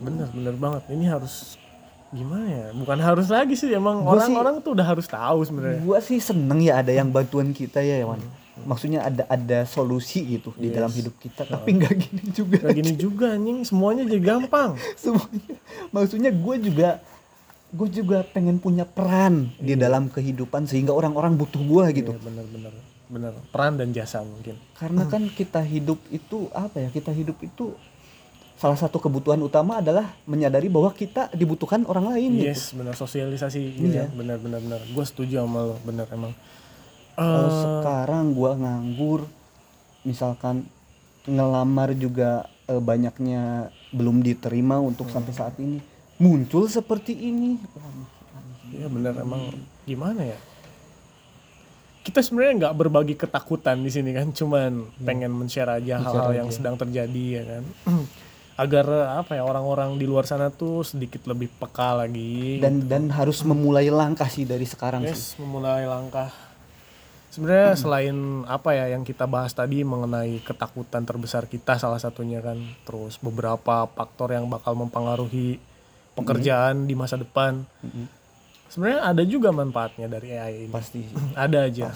bener 0.00 0.26
bener 0.32 0.56
banget 0.56 0.88
ini 0.88 1.04
harus 1.04 1.60
gimana 2.10 2.46
ya 2.46 2.66
bukan 2.72 2.98
harus 2.98 3.28
lagi 3.28 3.52
sih 3.52 3.68
emang 3.68 4.00
orang-orang 4.02 4.58
tuh 4.58 4.72
udah 4.72 4.86
harus 4.86 5.04
tahu 5.04 5.42
sebenarnya 5.42 5.80
Gua 5.80 5.98
sih 5.98 6.16
seneng 6.18 6.58
ya 6.58 6.78
ada 6.78 6.88
yang 6.88 7.08
bantuan 7.08 7.52
kita 7.52 7.78
ya, 7.78 8.00
Wan. 8.02 8.16
maksudnya 8.60 9.00
ada 9.02 9.22
ada 9.26 9.62
solusi 9.64 10.24
gitu 10.26 10.50
di 10.52 10.68
dalam 10.68 10.88
hidup 10.88 11.14
kita 11.16 11.44
tapi 11.44 11.76
nggak 11.76 11.94
gini 11.94 12.22
juga 12.32 12.56
Kayak 12.60 12.76
gini 12.76 12.92
juga 12.94 13.26
anjing, 13.30 13.58
semuanya 13.62 14.02
jadi 14.04 14.22
gampang. 14.26 14.74
semuanya 14.98 15.54
maksudnya 15.88 16.30
gue 16.30 16.56
juga 16.62 16.88
gue 17.68 17.88
juga 17.92 18.24
pengen 18.24 18.56
punya 18.56 18.82
peran 18.82 19.52
di 19.54 19.76
dalam 19.76 20.08
kehidupan 20.08 20.64
sehingga 20.64 20.90
orang-orang 20.90 21.36
butuh 21.36 21.60
gue 21.60 21.84
gitu 21.94 22.12
Iya, 22.12 22.24
bener-bener. 22.24 22.72
Bener. 23.08 23.32
Peran 23.48 23.76
dan 23.76 23.88
jasa 23.90 24.20
mungkin. 24.20 24.56
karena 24.74 25.04
kan 25.04 25.28
kita 25.28 25.60
hidup 25.60 26.00
itu 26.08 26.48
apa 26.50 26.76
ya 26.78 26.88
kita 26.88 27.08
hidup 27.10 27.36
itu 27.38 27.72
salah 28.58 28.74
satu 28.74 28.98
kebutuhan 28.98 29.38
utama 29.38 29.78
adalah 29.78 30.18
menyadari 30.26 30.66
bahwa 30.66 30.90
kita 30.90 31.30
dibutuhkan 31.30 31.86
orang 31.86 32.10
lain 32.10 32.42
gitu 32.42 32.50
Yes, 32.50 32.74
bener 32.74 32.92
sosialisasi. 32.92 33.78
Iya, 33.78 34.10
bener 34.10 34.42
bener 34.42 34.58
bener. 34.58 34.80
Gue 34.90 35.04
setuju 35.06 35.46
sama 35.46 35.62
lo, 35.62 35.76
bener 35.86 36.10
emang. 36.10 36.34
kalau 37.14 37.50
Eh, 37.50 37.54
sekarang 37.54 38.30
gue 38.30 38.50
nganggur 38.58 39.20
misalkan 40.02 40.66
ngelamar 41.22 41.94
juga 41.94 42.46
eh, 42.66 42.78
banyaknya 42.78 43.70
belum 43.90 44.22
diterima 44.22 44.78
untuk 44.78 45.10
sampai 45.10 45.32
saat 45.34 45.54
ini 45.58 45.82
muncul 46.18 46.66
seperti 46.68 47.14
ini 47.14 47.58
Iya 48.68 48.86
bener 48.86 49.16
emang 49.16 49.50
gimana 49.82 50.22
ya? 50.22 50.38
Kita 52.04 52.20
sebenarnya 52.20 52.68
nggak 52.68 52.76
berbagi 52.76 53.14
ketakutan 53.16 53.80
di 53.80 53.90
sini 53.90 54.12
kan, 54.12 54.28
cuman 54.32 54.86
pengen 55.02 55.32
men-share 55.32 55.68
aja 55.68 56.00
hal-hal 56.00 56.32
yang 56.32 56.48
sedang 56.48 56.76
terjadi 56.76 57.24
ya 57.34 57.42
kan. 57.44 57.64
Agar 58.58 58.90
apa 59.22 59.38
ya 59.38 59.46
orang-orang 59.46 59.94
di 60.02 60.04
luar 60.10 60.26
sana 60.26 60.50
tuh 60.50 60.82
sedikit 60.82 61.22
lebih 61.30 61.46
peka 61.62 61.94
lagi. 61.94 62.58
dan 62.58 62.90
dan 62.90 63.06
harus 63.14 63.46
memulai 63.46 63.86
langkah 63.86 64.26
sih 64.26 64.42
dari 64.42 64.66
sekarang 64.66 65.06
sih 65.06 65.14
Yes, 65.14 65.38
memulai 65.38 65.86
langkah. 65.86 66.34
Sebenarnya 67.30 67.78
selain 67.78 68.16
apa 68.50 68.74
ya 68.74 68.98
yang 68.98 69.06
kita 69.06 69.30
bahas 69.30 69.54
tadi 69.54 69.86
mengenai 69.86 70.42
ketakutan 70.42 71.06
terbesar 71.06 71.46
kita 71.46 71.78
salah 71.78 72.02
satunya 72.02 72.42
kan, 72.42 72.58
terus 72.82 73.20
beberapa 73.22 73.86
faktor 73.94 74.34
yang 74.34 74.50
bakal 74.50 74.74
mempengaruhi 74.74 75.60
pekerjaan 76.18 76.90
di 76.90 76.98
masa 76.98 77.14
depan. 77.14 77.62
Sebenarnya 78.66 79.00
ada 79.06 79.22
juga 79.22 79.54
manfaatnya 79.54 80.10
dari 80.10 80.34
AI 80.34 80.66
ini. 80.66 80.72
pasti 80.72 81.06
ada 81.38 81.68
aja. 81.68 81.94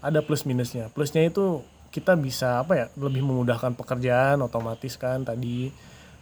Ada 0.00 0.24
plus 0.24 0.42
minusnya. 0.42 0.90
Plusnya 0.90 1.22
itu 1.22 1.62
kita 1.94 2.16
bisa 2.16 2.62
apa 2.62 2.72
ya 2.74 2.86
lebih 2.96 3.22
memudahkan 3.22 3.74
pekerjaan 3.74 4.40
otomatis 4.40 4.94
kan 4.96 5.22
tadi 5.26 5.70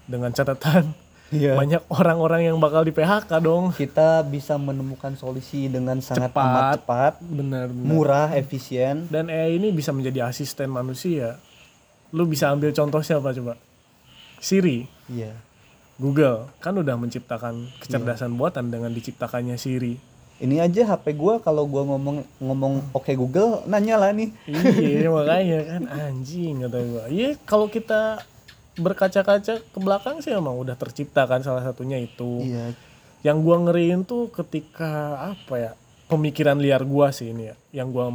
dengan 0.08 0.32
catatan 0.32 0.90
Iya. 1.28 1.54
banyak 1.54 1.84
orang-orang 1.92 2.48
yang 2.48 2.56
bakal 2.56 2.80
di 2.80 2.90
PHK 2.90 3.28
dong. 3.38 3.68
kita 3.70 4.24
bisa 4.24 4.56
menemukan 4.56 5.12
solusi 5.12 5.68
dengan 5.68 6.00
sangat 6.00 6.32
Cepat. 6.32 6.40
amat 6.42 6.72
cepat 6.80 7.12
Benar, 7.20 7.68
benar. 7.68 7.84
murah 7.84 8.28
efisien 8.32 9.04
Dan 9.06 9.28
AI 9.28 9.60
ini 9.60 9.68
bisa 9.68 9.92
menjadi 9.92 10.24
asisten 10.24 10.66
manusia. 10.66 11.36
Lu 12.10 12.24
bisa 12.24 12.48
ambil 12.48 12.72
contoh 12.72 13.04
siapa 13.04 13.28
coba? 13.30 13.60
Siri, 14.38 14.88
iya 15.06 15.36
Google 15.96 16.48
kan 16.56 16.72
udah 16.72 16.94
menciptakan 16.94 17.76
kecerdasan 17.76 18.32
buatan 18.32 18.70
dengan 18.70 18.88
diciptakannya 18.88 19.58
Siri. 19.58 20.00
ini 20.38 20.56
aja 20.56 20.86
HP 20.88 21.12
gua 21.12 21.42
kalau 21.42 21.66
gua 21.66 21.82
ngomong 21.84 22.22
ngomong 22.38 22.94
oke 22.94 23.10
Google 23.12 23.66
nanya 23.66 23.98
lah 23.98 24.14
nih 24.14 24.30
iya 24.78 25.10
makanya 25.12 25.58
kan 25.68 25.82
anjing 25.90 26.62
kata 26.62 26.78
gua. 26.86 27.04
Iya 27.10 27.36
kalau 27.42 27.66
kita 27.66 28.22
berkaca-kaca 28.78 29.60
ke 29.60 29.78
belakang 29.78 30.22
sih 30.22 30.32
emang 30.32 30.56
udah 30.56 30.74
tercipta 30.74 31.26
kan 31.26 31.42
salah 31.42 31.60
satunya 31.60 31.98
itu. 31.98 32.42
iya 32.42 32.72
Yang 33.20 33.38
gua 33.42 33.56
ngeriin 33.66 34.00
tuh 34.02 34.30
ketika 34.30 34.90
apa 35.34 35.54
ya? 35.58 35.72
Pemikiran 36.06 36.56
liar 36.56 36.86
gua 36.86 37.10
sih 37.10 37.30
ini 37.30 37.50
ya. 37.50 37.56
Yang 37.82 37.88
gua 37.90 38.06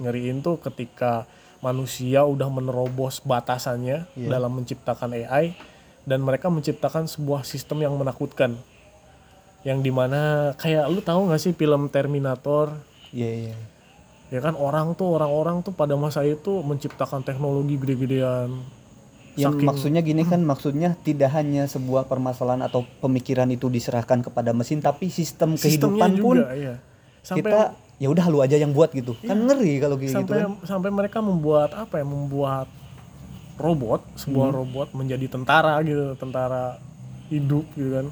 ngeriin 0.00 0.40
tuh 0.40 0.56
ketika 0.58 1.28
manusia 1.60 2.24
udah 2.24 2.48
menerobos 2.48 3.20
batasannya 3.20 4.04
Iya. 4.12 4.28
dalam 4.28 4.56
menciptakan 4.56 5.12
AI 5.14 5.52
dan 6.04 6.22
mereka 6.22 6.48
menciptakan 6.48 7.04
sebuah 7.04 7.44
sistem 7.44 7.84
yang 7.84 7.94
menakutkan. 7.94 8.56
Yang 9.62 9.78
di 9.82 9.92
mana 9.92 10.52
kayak 10.54 10.86
lu 10.86 11.00
tahu 11.00 11.26
nggak 11.28 11.42
sih 11.42 11.52
film 11.52 11.88
Terminator? 11.88 12.76
iya 13.10 13.50
iya 13.50 13.56
Ya 14.26 14.42
kan 14.42 14.58
orang 14.58 14.98
tuh 14.98 15.14
orang-orang 15.14 15.62
tuh 15.62 15.70
pada 15.70 15.94
masa 15.94 16.26
itu 16.26 16.58
menciptakan 16.58 17.22
teknologi 17.22 17.78
gede-gedean. 17.78 18.58
Yang 19.36 19.52
Saking- 19.52 19.68
maksudnya 19.68 20.00
gini 20.00 20.22
kan 20.22 20.40
maksudnya 20.40 20.96
tidak 20.98 21.28
hanya 21.30 21.64
sebuah 21.64 22.04
permasalahan 22.04 22.60
atau 22.62 22.82
pemikiran 22.98 23.44
itu 23.46 23.68
diserahkan 23.68 24.20
kepada 24.20 24.50
mesin 24.50 24.80
tapi 24.80 25.08
sistem 25.08 25.54
sistemnya 25.54 26.08
kehidupan 26.08 26.10
pun 26.18 26.36
juga 26.38 26.52
iya. 26.52 26.74
Sampai 27.20 27.42
kita 27.44 27.60
ya 27.96 28.08
udah 28.08 28.26
lu 28.26 28.38
aja 28.38 28.54
yang 28.54 28.70
buat 28.70 28.90
gitu. 28.90 29.12
Kan 29.18 29.44
ngeri 29.44 29.76
kalau 29.76 29.96
kayak 29.96 30.08
gitu 30.08 30.16
sampai 30.16 30.38
kan. 30.38 30.52
sampai 30.62 30.90
mereka 30.90 31.18
membuat 31.20 31.74
apa 31.74 31.96
ya 31.96 32.06
membuat 32.06 32.68
robot 33.56 34.04
sebuah 34.14 34.48
Hmm. 34.48 34.56
robot 34.56 34.88
menjadi 34.92 35.26
tentara 35.28 35.80
gitu 35.80 36.12
tentara 36.14 36.76
hidup 37.28 37.64
gitu 37.72 37.90
kan. 37.92 38.06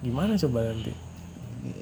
Gimana 0.00 0.34
coba 0.36 0.58
nanti 0.64 0.92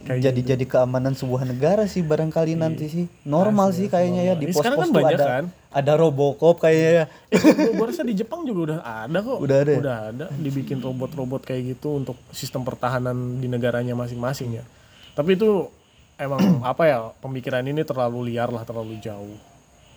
kayak 0.07 0.21
jadi 0.31 0.41
jadi 0.55 0.65
keamanan 0.65 1.13
sebuah 1.19 1.43
negara 1.45 1.85
sih 1.91 2.01
barangkali 2.01 2.55
nanti 2.55 2.87
sih. 2.87 3.05
Normal 3.27 3.75
sih 3.75 3.91
kayaknya 3.91 4.33
ya 4.33 4.35
di 4.39 4.51
pos-pos 4.51 4.65
kan 4.65 4.73
tuh 4.79 4.93
banyak 4.95 5.19
ada 5.19 5.27
kan? 5.27 5.45
ada 5.53 5.93
Robocop 5.99 6.63
kayaknya 6.63 6.91
ya. 6.91 7.05
Gue 7.37 7.73
gua 7.77 7.87
rasa 7.91 8.03
di 8.07 8.15
Jepang 8.15 8.47
juga 8.47 8.61
udah 8.73 8.81
ada 8.83 9.19
kok. 9.21 9.39
Udah 9.43 9.57
ada 9.63 9.71
ya? 9.71 9.79
udah 9.83 9.97
ada. 10.13 10.27
Dibikin 10.39 10.79
robot-robot 10.81 11.43
kayak 11.45 11.77
gitu 11.77 12.01
untuk 12.01 12.17
sistem 12.31 12.63
pertahanan 12.63 13.43
di 13.43 13.47
negaranya 13.51 13.93
masing-masing 13.93 14.63
ya. 14.63 14.65
Tapi 15.13 15.37
itu 15.37 15.69
emang 16.17 16.41
apa 16.71 16.83
ya 16.89 16.99
pemikiran 17.21 17.67
ini 17.67 17.85
terlalu 17.85 18.33
liar 18.33 18.49
lah 18.49 18.65
terlalu 18.65 18.97
jauh. 19.03 19.37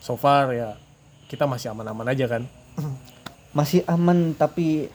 So 0.00 0.16
far 0.16 0.52
ya 0.52 0.76
kita 1.30 1.46
masih 1.46 1.72
aman-aman 1.72 2.10
aja 2.10 2.26
kan. 2.26 2.42
Masih 3.50 3.82
aman 3.90 4.34
tapi 4.38 4.90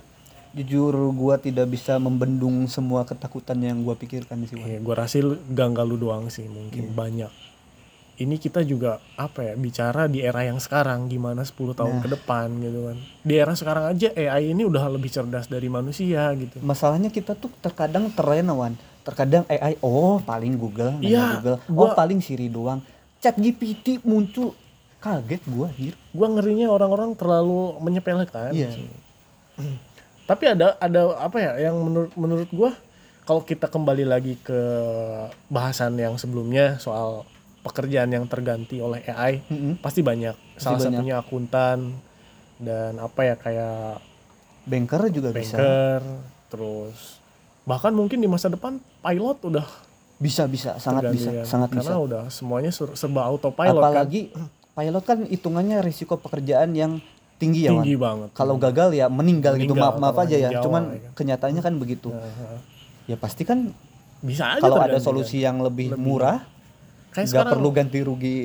jujur 0.56 0.96
gua 1.12 1.36
tidak 1.36 1.68
bisa 1.68 2.00
membendung 2.00 2.64
semua 2.66 3.04
ketakutan 3.04 3.60
yang 3.60 3.84
gua 3.84 3.94
pikirkan 3.94 4.48
sih. 4.48 4.56
Iya, 4.56 4.80
gua 4.80 5.04
rasa 5.04 5.20
gak 5.20 5.84
lu 5.84 5.96
doang 5.96 6.28
sih 6.28 6.48
mungkin 6.48 6.96
banyak. 6.96 7.28
Ini 8.16 8.40
kita 8.40 8.64
juga 8.64 9.04
apa 9.20 9.44
ya 9.44 9.54
bicara 9.56 10.08
di 10.08 10.24
era 10.24 10.40
yang 10.42 10.56
sekarang 10.56 11.12
gimana 11.12 11.44
10 11.44 11.76
tahun 11.76 12.00
ke 12.00 12.08
depan 12.16 12.48
gitu 12.64 12.88
kan. 12.88 12.98
Di 13.22 13.36
era 13.36 13.52
sekarang 13.52 13.92
aja 13.92 14.08
AI 14.10 14.56
ini 14.56 14.64
udah 14.64 14.88
lebih 14.88 15.12
cerdas 15.12 15.46
dari 15.46 15.68
manusia 15.68 16.32
gitu. 16.34 16.64
masalahnya 16.64 17.12
kita 17.12 17.36
tuh 17.36 17.52
terkadang 17.60 18.08
terlenawan 18.10 18.72
terkadang 19.04 19.44
AI 19.46 19.76
oh 19.82 20.18
paling 20.18 20.56
Google 20.56 20.96
Iya, 20.98 21.38
Google 21.38 21.58
oh 21.60 21.76
gua- 21.84 21.94
paling 21.94 22.24
Siri 22.24 22.48
doang 22.48 22.80
Chat 23.20 23.36
GPT 23.36 24.00
muncul 24.02 24.56
kaget 24.98 25.44
gua 25.46 25.68
anjir 25.70 25.94
Gua 26.10 26.28
ngerinya 26.32 26.72
orang-orang 26.72 27.14
terlalu 27.14 27.76
menyepelekan. 27.84 28.56
Iya. 28.56 28.72
sih. 28.72 28.88
Tapi 30.26 30.44
ada 30.50 30.74
ada 30.82 31.02
apa 31.22 31.38
ya 31.38 31.70
yang 31.70 31.78
menurut 31.78 32.12
menurut 32.18 32.50
gua 32.50 32.72
kalau 33.26 33.42
kita 33.42 33.70
kembali 33.70 34.06
lagi 34.06 34.38
ke 34.42 34.62
bahasan 35.50 35.98
yang 35.98 36.18
sebelumnya 36.18 36.78
soal 36.78 37.26
pekerjaan 37.66 38.14
yang 38.14 38.30
terganti 38.30 38.78
oleh 38.78 39.02
AI 39.10 39.42
Mm-mm. 39.50 39.82
pasti 39.82 40.06
banyak. 40.06 40.38
Salah 40.62 40.78
banyak. 40.78 40.94
satunya 40.94 41.16
akuntan 41.18 41.98
dan 42.62 43.02
apa 43.02 43.22
ya 43.26 43.36
kayak 43.36 44.02
banker 44.66 45.02
juga 45.14 45.30
bisa 45.34 45.58
banker, 45.58 46.02
terus 46.50 47.22
bahkan 47.66 47.94
mungkin 47.94 48.22
di 48.22 48.30
masa 48.30 48.50
depan 48.50 48.78
pilot 49.02 49.38
udah 49.46 49.66
bisa 50.22 50.48
bisa 50.48 50.78
sangat 50.80 51.12
bisa 51.12 51.30
ya. 51.34 51.44
sangat 51.44 51.76
bisa 51.76 51.92
karena 51.92 51.98
udah 52.00 52.24
semuanya 52.32 52.72
serba 52.72 53.28
autopilot 53.28 53.76
kan. 53.76 53.82
apalagi 53.84 54.22
pilot 54.78 55.04
kan 55.04 55.20
hitungannya 55.28 55.84
risiko 55.84 56.16
pekerjaan 56.22 56.72
yang 56.72 57.02
tinggi 57.36 57.68
ya 57.68 57.72
tinggi 57.72 57.94
banget. 57.96 58.30
kalau 58.32 58.56
gagal 58.56 58.90
ya 58.92 59.06
meninggal, 59.08 59.56
gitu 59.56 59.72
Meninggal, 59.72 59.92
maaf 59.92 59.96
maaf 60.00 60.16
kalau 60.16 60.26
aja 60.26 60.36
ya 60.38 60.50
Jawa, 60.50 60.64
cuman 60.64 60.84
ya 60.94 61.10
kenyataannya 61.14 61.62
kan 61.62 61.74
begitu 61.76 62.10
Nah, 62.10 62.60
ya 63.06 63.16
pasti 63.16 63.44
kan 63.44 63.76
bisa 64.20 64.56
aja 64.56 64.64
kalau 64.64 64.80
ada 64.80 64.98
solusi 64.98 65.40
yang 65.40 65.60
lebih, 65.60 65.94
Lebih. 65.94 66.00
murah 66.00 66.40
nggak 67.14 67.46
perlu 67.48 67.70
ganti 67.70 68.00
rugi 68.02 68.38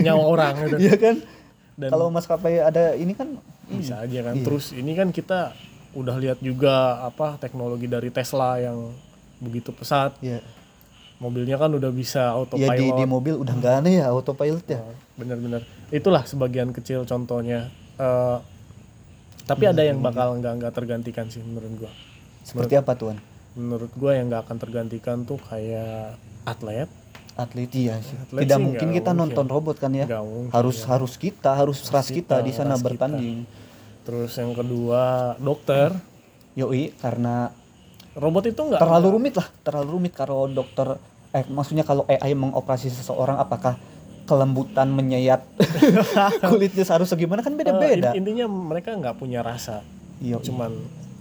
nyawa 0.00 0.24
orang 0.24 0.52
gitu. 0.64 0.76
Iya 0.84 0.94
kan 0.96 1.16
Dan 1.74 1.88
kalau 1.90 2.06
maskapai 2.08 2.60
ada 2.60 2.94
ini 2.94 3.12
kan 3.12 3.34
ini. 3.66 3.80
bisa 3.80 4.00
aja 4.00 4.18
kan. 4.22 4.34
Iya. 4.34 4.44
Terus 4.44 4.70
ini 4.72 4.92
kan 4.92 5.08
kita 5.10 5.52
udah 5.92 6.16
lihat 6.18 6.38
juga 6.38 7.00
apa 7.00 7.34
teknologi 7.36 7.86
dari 7.86 8.08
Tesla 8.08 8.58
yang 8.58 8.92
begitu 9.38 9.70
pesat. 9.70 10.14
ya 10.20 10.38
Mobilnya 11.14 11.56
kan 11.56 11.70
udah 11.70 11.88
bisa 11.88 12.30
ya 12.30 12.34
autopilot. 12.34 12.74
di, 12.74 12.86
di 12.90 13.04
mobil 13.06 13.34
udah 13.38 13.54
nggak 13.54 13.74
aneh 13.80 14.02
ya 14.02 14.10
autopilot 14.10 14.66
ya 14.66 14.82
bener-bener 15.14 15.62
itulah 15.88 16.26
sebagian 16.26 16.74
kecil 16.74 17.06
contohnya 17.06 17.70
Eh, 17.98 18.38
tapi 19.44 19.64
ada 19.68 19.82
yang 19.84 20.00
bakal 20.00 20.34
nggak 20.40 20.52
nggak 20.62 20.72
tergantikan 20.74 21.28
sih 21.28 21.44
menurut 21.44 21.86
gua. 21.86 21.92
Seperti 22.44 22.74
apa 22.76 22.92
tuan? 22.96 23.18
menurut 23.54 23.90
gua 23.94 24.18
yang 24.18 24.26
nggak 24.30 24.50
akan 24.50 24.56
tergantikan 24.58 25.16
tuh 25.22 25.38
kayak 25.38 26.18
atlet. 26.42 26.90
Atlet 27.34 27.70
iya 27.74 27.98
sih. 28.02 28.18
Atlet 28.18 28.46
tidak 28.46 28.58
sih 28.58 28.64
mungkin 28.66 28.88
kita 28.90 29.10
mungkin. 29.14 29.30
nonton 29.30 29.46
robot 29.46 29.76
kan 29.78 29.94
ya? 29.94 30.06
Mungkin, 30.10 30.50
harus 30.50 30.78
ya. 30.82 30.86
harus 30.94 31.14
kita 31.14 31.50
harus 31.54 31.78
ras 31.90 32.10
kita, 32.10 32.42
di 32.42 32.50
sana 32.50 32.74
ras 32.74 32.82
kita. 32.82 32.86
bertanding. 32.90 33.38
Terus 34.02 34.32
yang 34.38 34.52
kedua 34.54 35.34
dokter. 35.38 35.94
Yoi 36.54 36.94
karena 37.02 37.50
robot 38.14 38.46
itu 38.46 38.60
nggak 38.62 38.78
terlalu 38.78 39.08
rumit 39.18 39.34
lah. 39.34 39.46
Terlalu 39.66 39.88
rumit 39.98 40.12
kalau 40.14 40.46
dokter 40.46 40.98
eh 41.34 41.42
maksudnya 41.50 41.82
kalau 41.82 42.06
AI 42.06 42.30
mengoperasi 42.38 42.94
seseorang 42.94 43.42
apakah 43.42 43.74
kelembutan 44.24 44.88
menyayat 44.88 45.44
kulitnya 46.42 46.82
seharusnya 46.82 47.16
gimana 47.16 47.40
kan 47.40 47.52
Eh, 47.52 47.58
beda-beda. 47.58 48.10
in- 48.10 48.22
intinya 48.22 48.46
mereka 48.46 48.92
nggak 48.92 49.14
punya 49.14 49.40
rasa 49.40 49.84
Iya. 50.16 50.40
cuman 50.40 50.72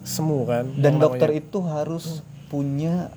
semu 0.01 0.43
kan 0.43 0.65
Dan 0.73 0.97
dokter 0.97 1.29
namanya. 1.29 1.41
itu 1.41 1.59
harus 1.61 2.05
punya 2.47 3.11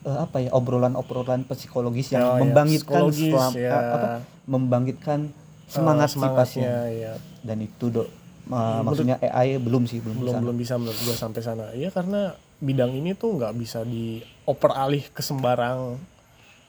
eh, 0.00 0.18
apa 0.18 0.40
ya 0.40 0.50
obrolan-obrolan 0.50 1.42
psikologis 1.44 2.10
yang 2.10 2.22
Oh, 2.24 2.30
iya, 2.32 2.40
membangkitkan 2.40 3.02
psikologis, 3.04 3.32
selam- 3.32 3.56
ya. 3.56 3.70
eh, 3.70 3.90
apa 3.90 4.08
membangkitkan 4.44 5.20
semangat 5.66 6.08
si 6.08 6.14
semangatnya, 6.14 6.36
pasien. 6.36 6.66
iya. 6.92 7.12
Dan 7.40 7.58
itu 7.60 7.86
dok 7.88 8.08
eh, 8.46 8.80
maksudnya 8.80 9.16
AI 9.20 9.56
belum 9.56 9.84
sih 9.84 9.98
belum, 9.98 10.16
belum 10.18 10.32
bisa. 10.32 10.40
belum 10.40 10.56
bisa 10.56 10.74
menurut 10.76 10.98
gua 11.00 11.16
sampai 11.16 11.40
sana 11.40 11.66
iya 11.72 11.88
karena 11.88 12.32
bidang 12.58 12.92
ini 12.92 13.12
tuh 13.12 13.34
nggak 13.34 13.54
bisa 13.54 13.80
dioper 13.82 14.72
alih 14.72 15.06
ke 15.06 15.20
sembarang 15.20 15.96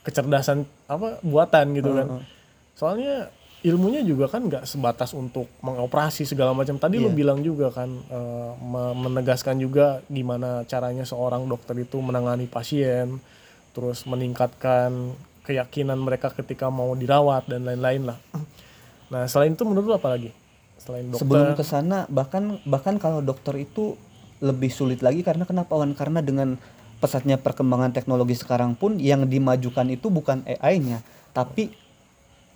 kecerdasan 0.02 0.64
apa 0.86 1.22
buatan 1.22 1.78
gitu 1.78 1.92
kan. 1.94 2.08
Soalnya 2.74 3.30
ilmunya 3.62 4.02
juga 4.02 4.26
kan 4.26 4.42
nggak 4.50 4.66
sebatas 4.66 5.14
untuk 5.14 5.46
mengoperasi 5.62 6.26
segala 6.26 6.58
macam. 6.58 6.82
Tadi 6.82 6.98
lu 6.98 7.14
Iya. 7.14 7.18
bilang 7.18 7.40
juga 7.46 7.70
kan 7.70 7.90
me- 8.58 8.96
menegaskan 8.98 9.62
juga 9.62 10.02
gimana 10.10 10.66
caranya 10.66 11.06
seorang 11.06 11.46
dokter 11.46 11.78
itu 11.78 12.02
menangani 12.02 12.50
pasien 12.50 13.22
terus 13.72 14.04
meningkatkan 14.04 15.14
keyakinan 15.42 15.96
mereka 15.96 16.34
ketika 16.34 16.74
mau 16.74 16.92
dirawat 16.94 17.46
dan 17.46 17.64
lain-lain 17.64 18.10
lah. 18.10 18.18
Nah 19.14 19.30
selain 19.30 19.54
itu 19.54 19.62
menurut 19.62 19.86
lu 19.86 19.96
apa 19.96 20.18
lagi? 20.18 20.34
Selain 20.82 21.06
dokter? 21.06 21.22
Sebelum 21.22 21.48
ke 21.54 21.62
sana 21.62 22.10
bahkan 22.10 22.58
bahkan 22.66 22.98
kalau 22.98 23.22
dokter 23.22 23.54
itu 23.62 23.94
lebih 24.42 24.74
sulit 24.74 25.06
lagi 25.06 25.22
karena 25.22 25.46
kenapa 25.46 25.78
Wan? 25.78 25.94
Karena 25.94 26.26
dengan 26.26 26.58
pesatnya 27.02 27.42
perkembangan 27.42 27.92
teknologi 27.92 28.38
sekarang 28.38 28.78
pun 28.78 29.02
yang 29.02 29.26
dimajukan 29.26 29.90
itu 29.90 30.14
bukan 30.14 30.46
AI-nya, 30.46 31.02
tapi 31.34 31.74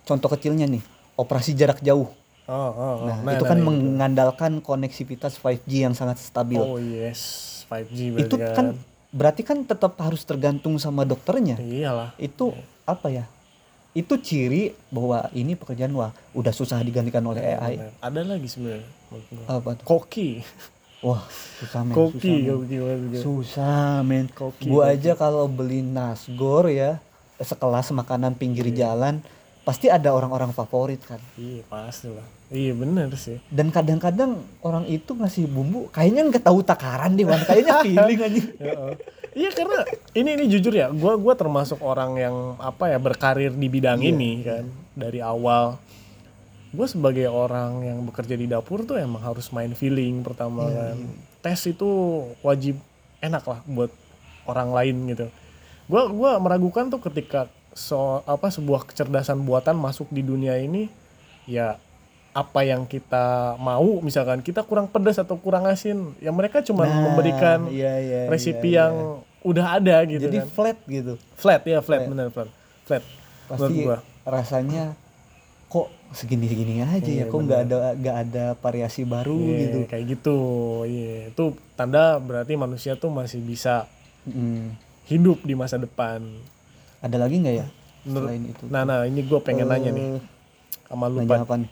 contoh 0.06 0.30
kecilnya 0.30 0.70
nih, 0.70 0.80
operasi 1.18 1.52
jarak 1.58 1.82
jauh. 1.82 2.06
Oh, 2.46 2.54
oh, 2.54 2.70
oh. 2.78 2.94
Nah, 3.10 3.18
Nah, 3.26 3.32
itu 3.34 3.42
nah, 3.42 3.50
kan 3.50 3.58
itu. 3.58 3.66
mengandalkan 3.66 4.52
koneksivitas 4.62 5.34
5G 5.42 5.90
yang 5.90 5.98
sangat 5.98 6.22
stabil. 6.22 6.62
Oh 6.62 6.78
yes, 6.78 7.66
5G 7.66 8.14
berarti 8.14 8.22
itu 8.22 8.36
kan 8.54 8.66
berarti 9.10 9.42
kan 9.42 9.58
tetap 9.66 9.98
harus 9.98 10.22
tergantung 10.22 10.78
sama 10.78 11.02
dokternya. 11.02 11.58
Iyalah. 11.58 12.14
Itu 12.22 12.54
apa 12.86 13.10
ya? 13.10 13.26
Itu 13.98 14.20
ciri 14.22 14.78
bahwa 14.94 15.26
ini 15.34 15.58
pekerjaan 15.58 15.90
wah 15.98 16.14
udah 16.38 16.54
susah 16.54 16.78
digantikan 16.86 17.26
oleh 17.26 17.42
AI. 17.42 17.82
Benar. 17.82 17.92
Ada 17.98 18.20
lagi 18.22 18.46
sebenarnya. 18.46 18.86
Apa 19.50 19.74
tuh? 19.74 19.84
Koki. 19.88 20.46
Wah, 21.04 21.22
susah 21.60 21.82
men. 21.84 21.92
Koki, 21.92 22.16
susah, 22.16 22.32
men. 22.32 22.46
koki, 22.48 22.76
koki. 22.80 23.16
Susah 23.20 23.90
men. 24.02 24.26
Koki, 24.28 24.64
Gua 24.66 24.88
koki. 24.88 24.94
aja 24.96 25.12
kalau 25.14 25.44
beli 25.46 25.80
nasgor 25.80 26.68
ya 26.68 26.98
sekelas 27.36 27.92
makanan 27.92 28.32
pinggir 28.32 28.64
jalan 28.72 29.20
pasti 29.62 29.90
ada 29.90 30.14
orang-orang 30.14 30.54
favorit 30.54 31.02
kan. 31.02 31.20
Iya 31.36 31.66
pasti 31.66 32.08
lah. 32.08 32.24
Iya 32.48 32.72
bener 32.72 33.10
sih. 33.18 33.42
Dan 33.50 33.74
kadang-kadang 33.74 34.38
orang 34.62 34.86
itu 34.86 35.12
ngasih 35.12 35.50
bumbu 35.50 35.90
kayaknya 35.90 36.22
nggak 36.30 36.46
tahu 36.46 36.62
takaran 36.62 37.18
deh, 37.18 37.26
Wan. 37.26 37.42
Kayaknya 37.42 37.74
feeling 37.84 38.20
aja. 38.22 38.42
Iya 39.36 39.50
karena 39.52 39.84
ini 40.16 40.30
ini 40.32 40.44
jujur 40.48 40.72
ya, 40.72 40.88
gua 40.88 41.18
gua 41.20 41.36
termasuk 41.36 41.82
orang 41.84 42.16
yang 42.16 42.36
apa 42.56 42.88
ya 42.88 42.96
berkarir 42.96 43.52
di 43.52 43.68
bidang 43.68 44.00
Iya, 44.00 44.08
ini 44.08 44.30
kan 44.40 44.64
dari 44.96 45.20
awal. 45.20 45.76
Gue 46.76 46.86
sebagai 46.86 47.26
orang 47.32 47.80
yang 47.80 47.98
bekerja 48.04 48.36
di 48.36 48.44
dapur 48.44 48.84
tuh 48.84 49.00
emang 49.00 49.24
harus 49.24 49.48
main 49.50 49.72
feeling 49.72 50.20
pertama 50.20 50.68
Iya, 50.68 50.92
kan. 50.92 50.96
Tes 51.40 51.60
itu 51.64 51.88
wajib 52.44 52.76
enak 53.24 53.44
lah 53.48 53.60
buat 53.64 53.88
orang 54.44 54.70
lain 54.76 54.96
gitu. 55.10 55.26
Gua 55.88 56.10
gua 56.10 56.30
meragukan 56.36 56.92
tuh 56.92 57.00
ketika 57.00 57.48
so 57.72 58.20
apa 58.28 58.52
sebuah 58.52 58.84
kecerdasan 58.88 59.40
buatan 59.44 59.76
masuk 59.76 60.08
di 60.12 60.20
dunia 60.24 60.56
ini 60.60 60.88
ya 61.46 61.78
apa 62.36 62.60
yang 62.68 62.84
kita 62.84 63.56
mau 63.56 64.00
misalkan 64.04 64.44
kita 64.44 64.60
kurang 64.64 64.92
pedas 64.92 65.16
atau 65.16 65.40
kurang 65.40 65.64
asin 65.64 66.12
ya 66.20 66.28
mereka 66.28 66.60
cuma 66.60 66.84
Nah, 66.84 67.08
memberikan 67.08 67.64
iya, 67.72 67.96
iya, 67.96 68.20
resipi 68.28 68.76
iya, 68.76 68.88
yang 68.92 69.24
udah 69.40 69.80
ada 69.80 69.96
gitu 70.04 70.28
Jadi 70.28 70.38
kan 70.44 70.48
flat 70.52 70.78
gitu. 70.84 71.14
flat 71.38 71.62
ya 71.64 71.80
flat, 71.80 71.84
flat 71.84 72.00
flat 72.04 72.10
menurut 72.12 72.34
Pasti 73.46 73.72
gua 73.86 73.98
rasanya 74.26 74.92
segini-segini 76.08 76.80
aja 76.80 77.02
Iya, 77.02 77.24
ya, 77.24 77.24
kok 77.26 77.40
nggak 77.40 77.60
ada 77.62 77.76
nggak 77.92 78.16
ada 78.20 78.44
variasi 78.56 79.02
baru 79.02 79.34
Iya, 79.36 79.58
gitu. 79.60 79.78
kayak 79.86 80.04
gitu 80.08 80.36
iya 80.84 81.28
itu 81.28 81.44
tanda 81.72 82.16
berarti 82.16 82.54
manusia 82.54 82.94
tuh 82.94 83.10
masih 83.10 83.40
bisa 83.40 83.86
Hmm. 84.22 84.74
hidup 85.04 85.40
di 85.40 85.54
masa 85.54 85.76
depan 85.76 86.18
Ada 86.98 87.16
lagi 87.16 87.38
nggak 87.38 87.54
ya 87.54 87.66
Menurut- 88.04 88.26
selain 88.26 88.42
itu? 88.44 88.64
nah 88.66 88.82
nah 88.82 89.02
ini 89.02 89.20
gue 89.20 89.38
pengen 89.40 89.66
nanya 89.66 89.90
nih 89.90 90.06
Eh, 90.08 90.20
sama 90.84 91.06
lu 91.06 91.20
nanya 91.20 91.30
Pan. 91.32 91.42
apa 91.42 91.54
nih? 91.58 91.70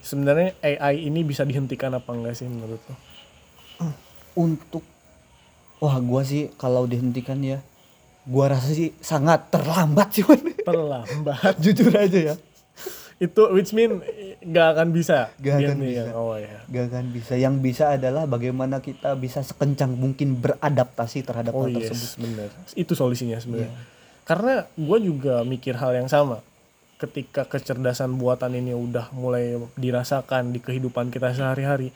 sebenarnya 0.00 0.48
AI 0.60 1.06
ini 1.06 1.22
bisa 1.22 1.42
dihentikan 1.42 1.90
apa 1.90 2.06
enggak 2.08 2.34
sih 2.34 2.46
menurut 2.46 2.82
lo 2.82 2.94
untuk 4.34 4.82
wah 5.78 5.98
gua 5.98 6.22
sih 6.22 6.50
kalau 6.52 6.84
dihentikan 6.84 7.38
ya 7.38 7.58
gua 8.24 8.48
rasa 8.48 8.70
sih 8.70 8.94
sangat 8.98 9.46
terlambat 9.48 10.08
sih 10.12 10.24
terlambat 10.62 11.54
jujur 11.62 11.90
aja 11.92 12.18
ya 12.30 12.34
itu 13.22 13.42
which 13.54 13.70
mean 13.70 14.02
nggak 14.42 14.66
akan 14.74 14.88
bisa. 14.90 15.30
Nggak 15.38 15.54
akan 15.54 15.78
dihentikan. 15.78 16.06
bisa. 16.10 16.18
oh 16.18 16.34
ya 16.34 16.58
gak 16.66 16.84
akan 16.90 17.06
bisa. 17.14 17.32
Yang 17.38 17.54
bisa 17.62 17.84
adalah 17.94 18.26
bagaimana 18.26 18.82
kita 18.82 19.14
bisa 19.14 19.46
sekencang 19.46 19.94
mungkin 19.94 20.42
beradaptasi 20.42 21.22
terhadap 21.22 21.54
oh 21.54 21.70
hal 21.70 21.78
yes. 21.78 21.94
tersebut. 21.94 22.08
Bener 22.18 22.50
itu 22.74 22.92
solusinya 22.98 23.38
sebenarnya. 23.38 23.70
Iya. 23.70 23.90
karena 24.22 24.54
gue 24.78 24.98
juga 25.02 25.46
mikir 25.46 25.78
hal 25.78 25.94
yang 25.94 26.10
sama. 26.10 26.42
Ketika 26.98 27.46
kecerdasan 27.46 28.14
buatan 28.14 28.54
ini 28.54 28.74
udah 28.74 29.10
mulai 29.14 29.58
dirasakan 29.74 30.54
di 30.54 30.62
kehidupan 30.62 31.10
kita 31.10 31.34
sehari-hari 31.34 31.90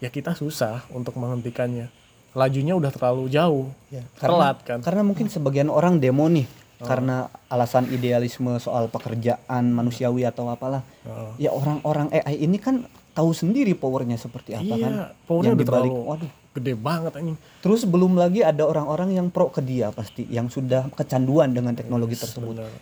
ya 0.00 0.08
kita 0.08 0.32
susah 0.32 0.84
untuk 0.92 1.16
menghentikannya. 1.20 1.92
Lajunya 2.36 2.76
udah 2.76 2.92
terlalu 2.94 3.32
jauh. 3.32 3.68
Ya, 3.92 4.04
telat 4.16 4.60
kan? 4.64 4.80
karena 4.80 5.04
mungkin 5.04 5.28
sebagian 5.28 5.68
orang 5.68 6.00
demo 6.00 6.24
nih 6.28 6.59
karena 6.80 7.16
alasan 7.52 7.84
idealisme 7.92 8.56
soal 8.56 8.88
pekerjaan 8.88 9.68
manusiawi 9.70 10.24
atau 10.24 10.48
apalah. 10.48 10.80
Oh. 11.04 11.32
ya 11.36 11.52
orang-orang 11.52 12.08
AI 12.12 12.44
ini 12.44 12.56
kan 12.56 12.84
tahu 13.12 13.34
sendiri 13.36 13.76
powernya 13.76 14.16
seperti 14.16 14.54
apa 14.56 14.64
iya 14.64 14.86
kan. 14.86 14.92
powernya 15.26 15.52
yang 15.52 15.60
dibalik 15.60 15.90
terlalu 15.92 16.08
waduh. 16.08 16.30
gede 16.56 16.72
banget 16.78 17.12
anjing. 17.16 17.38
Terus 17.60 17.80
belum 17.84 18.12
lagi 18.16 18.40
ada 18.40 18.62
orang-orang 18.64 19.12
yang 19.14 19.26
pro 19.28 19.52
ke 19.52 19.60
dia 19.60 19.92
pasti 19.92 20.24
yang 20.30 20.48
sudah 20.48 20.88
kecanduan 20.96 21.52
dengan 21.52 21.76
teknologi 21.76 22.16
tersebut. 22.16 22.56
Bener. 22.56 22.72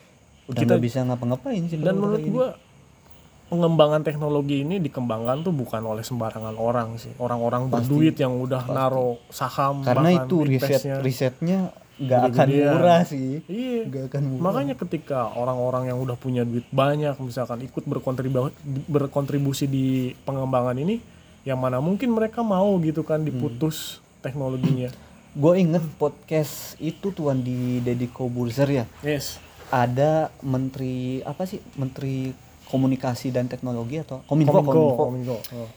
udah 0.49 0.65
Kita- 0.65 0.81
bisa 0.81 1.05
ngapa-ngapain 1.05 1.61
sih 1.69 1.77
dan 1.77 2.01
menurut 2.01 2.25
gua 2.33 2.49
pengembangan 3.49 4.05
teknologi 4.05 4.61
ini 4.61 4.77
dikembangkan 4.81 5.41
tuh 5.41 5.53
bukan 5.57 5.81
oleh 5.85 6.05
sembarangan 6.05 6.57
orang 6.57 7.01
sih. 7.01 7.13
Orang-orang 7.17 7.69
Pasti. 7.69 7.89
berduit 7.89 8.17
yang 8.21 8.37
udah 8.37 8.69
naro 8.69 9.21
saham 9.33 9.81
karena 9.81 10.25
itu 10.25 10.45
riset 10.45 11.01
risetnya 11.01 11.73
nggak 11.99 12.21
akan 12.31 12.47
murah 12.49 13.01
sih 13.03 13.43
iya 13.51 13.83
nggak 13.85 14.05
akan 14.11 14.23
murah 14.25 14.43
Makanya 14.47 14.75
ketika 14.75 15.35
orang-orang 15.35 15.91
yang 15.91 15.99
udah 15.99 16.15
punya 16.15 16.47
duit 16.47 16.63
banyak 16.71 17.19
misalkan 17.19 17.59
ikut 17.63 17.83
berkontribusi 17.83 18.55
berkontribusi 18.87 19.65
di 19.67 19.87
pengembangan 20.23 20.79
ini 20.79 21.03
yang 21.43 21.59
mana 21.59 21.79
mungkin 21.79 22.13
mereka 22.13 22.41
mau 22.41 22.77
gitu 22.79 23.03
kan 23.03 23.23
diputus 23.23 23.99
teknologinya. 24.21 24.91
gue 25.39 25.53
inget 25.55 25.85
podcast 25.97 26.75
itu 26.79 27.11
tuan 27.11 27.43
di 27.43 27.79
Deddy 27.79 28.09
Kobuzer 28.09 28.67
ya 28.67 28.85
Yes. 29.03 29.39
ada 29.69 30.33
menteri 30.41 31.21
apa 31.23 31.45
sih 31.45 31.61
menteri 31.75 32.33
komunikasi 32.67 33.31
dan 33.31 33.47
teknologi 33.47 34.01
atau 34.01 34.25
kominfo 34.25 34.61
Kominfo, 34.61 34.73
kominfo 34.73 35.05
Kominfo. 35.05 35.37
Oh. 35.55 35.69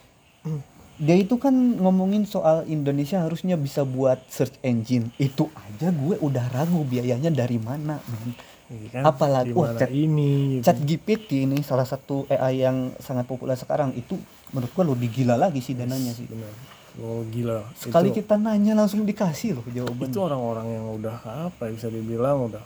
dia 1.01 1.17
itu 1.17 1.41
kan 1.41 1.49
ngomongin 1.81 2.29
soal 2.29 2.61
Indonesia 2.69 3.17
harusnya 3.17 3.57
bisa 3.57 3.81
buat 3.81 4.21
search 4.29 4.53
engine 4.61 5.09
itu 5.17 5.49
aja 5.57 5.89
gue 5.89 6.21
udah 6.21 6.45
ragu 6.53 6.85
biayanya 6.85 7.33
dari 7.33 7.57
mana 7.57 7.97
men. 7.97 8.37
Iya 8.71 8.87
kan? 8.93 9.03
Apalagi- 9.03 9.51
wah, 9.51 9.73
chat- 9.75 9.89
ini 9.89 10.61
gitu. 10.61 10.63
Chat 10.63 10.77
GPT 10.79 11.43
ini 11.43 11.59
salah 11.59 11.83
satu 11.83 12.29
AI 12.29 12.63
yang 12.63 12.93
sangat 13.01 13.25
populer 13.25 13.57
sekarang 13.57 13.91
itu 13.97 14.15
menurut 14.53 14.71
gue 14.71 14.85
lebih 14.93 15.09
gila 15.11 15.35
lagi 15.35 15.59
sih 15.59 15.73
dananya 15.73 16.13
sih 16.13 16.29
Benar. 16.29 16.53
Oh 17.01 17.23
gila. 17.27 17.65
sekali 17.73 18.11
itu, 18.11 18.21
kita 18.21 18.35
nanya 18.37 18.77
langsung 18.77 19.01
dikasih 19.01 19.57
loh 19.57 19.65
jawaban 19.65 20.11
itu 20.11 20.19
orang-orang 20.19 20.67
yang 20.69 20.85
udah 20.91 21.17
apa 21.49 21.67
ya, 21.67 21.71
bisa 21.71 21.87
dibilang 21.87 22.51
udah 22.51 22.63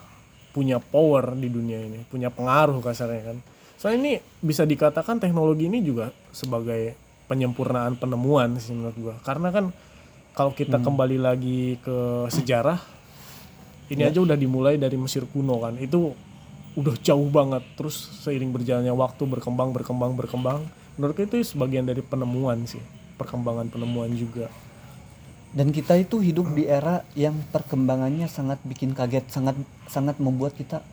punya 0.52 0.78
power 0.78 1.40
di 1.40 1.48
dunia 1.48 1.80
ini, 1.80 2.04
punya 2.06 2.28
pengaruh 2.30 2.84
kasarnya 2.84 3.34
kan. 3.34 3.38
Soalnya 3.78 3.98
ini 4.02 4.14
bisa 4.42 4.66
dikatakan 4.66 5.20
teknologi 5.20 5.70
ini 5.70 5.80
juga 5.80 6.10
sebagai 6.30 7.05
penyempurnaan 7.26 7.98
penemuan 7.98 8.58
sih 8.62 8.74
menurut 8.74 8.98
gua. 8.98 9.16
Karena 9.26 9.50
kan 9.50 9.74
kalau 10.36 10.52
kita 10.52 10.84
kembali 10.84 11.18
lagi 11.18 11.80
ke 11.80 12.28
sejarah 12.28 12.80
ini 13.88 14.02
aja 14.02 14.20
udah 14.20 14.34
dimulai 14.34 14.82
dari 14.82 14.98
Mesir 14.98 15.24
kuno 15.30 15.62
kan. 15.62 15.78
Itu 15.78 16.18
udah 16.76 16.96
jauh 17.00 17.30
banget. 17.30 17.64
Terus 17.78 17.96
seiring 18.26 18.50
berjalannya 18.50 18.94
waktu 18.94 19.24
berkembang 19.30 19.72
berkembang 19.72 20.18
berkembang. 20.18 20.66
Menurutku 20.98 21.28
itu 21.28 21.56
sebagian 21.56 21.86
dari 21.86 22.02
penemuan 22.02 22.66
sih. 22.66 22.82
Perkembangan 23.16 23.70
penemuan 23.70 24.12
juga. 24.18 24.50
Dan 25.56 25.72
kita 25.72 25.96
itu 25.96 26.20
hidup 26.20 26.52
di 26.52 26.68
era 26.68 27.08
yang 27.16 27.40
perkembangannya 27.54 28.28
sangat 28.28 28.60
bikin 28.68 28.92
kaget 28.92 29.24
sangat 29.32 29.56
sangat 29.88 30.20
membuat 30.20 30.52
kita 30.52 30.84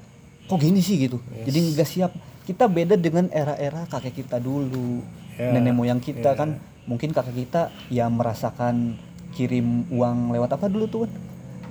kok 0.47 0.59
gini 0.62 0.79
sih? 0.79 1.03
gitu. 1.03 1.18
Yes. 1.35 1.51
jadi 1.51 1.59
nggak 1.75 1.88
siap. 1.88 2.12
Kita 2.42 2.66
beda 2.66 2.99
dengan 2.99 3.31
era-era 3.31 3.87
kakek 3.90 4.23
kita 4.27 4.38
dulu 4.42 5.03
Ya, 5.35 5.51
nenek 5.51 5.73
moyang 5.73 5.99
kita 5.99 6.31
ya. 6.31 6.38
kan. 6.38 6.49
Mungkin 6.83 7.11
kakek 7.11 7.37
kita 7.38 7.62
ya 7.88 8.07
merasakan 8.07 8.99
kirim 9.33 9.87
uang 9.88 10.31
lewat 10.31 10.51
apa 10.53 10.66
dulu 10.66 10.85
tuh? 10.87 11.07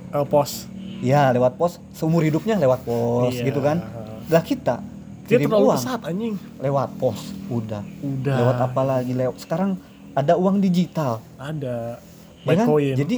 Eh, 0.08 0.24
pos. 0.24 0.66
Ya 0.98 1.30
lewat 1.30 1.54
pos. 1.54 1.78
Seumur 1.90 2.20
hidupnya 2.20 2.56
lewat 2.56 2.82
pos 2.82 3.32
Iya. 3.32 3.44
gitu 3.44 3.60
kan. 3.60 3.82
Lah 4.26 4.40
kita 4.40 4.80
dia 5.22 5.36
kirim 5.36 5.48
terlalu 5.48 5.66
uang 5.66 5.78
pesat 5.78 6.00
anjing. 6.02 6.34
lewat 6.58 6.88
pos. 6.96 7.20
Udah. 7.48 7.82
Udah. 8.00 8.36
Lewat 8.36 8.56
apa 8.62 8.82
lagi? 8.82 9.12
Lewat 9.12 9.36
sekarang 9.38 9.76
ada 10.12 10.34
uang 10.34 10.58
digital. 10.58 11.20
Ada. 11.36 12.02
Ya 12.42 12.54
kan? 12.54 12.66
Bitcoin. 12.66 12.94
Jadi 12.94 13.16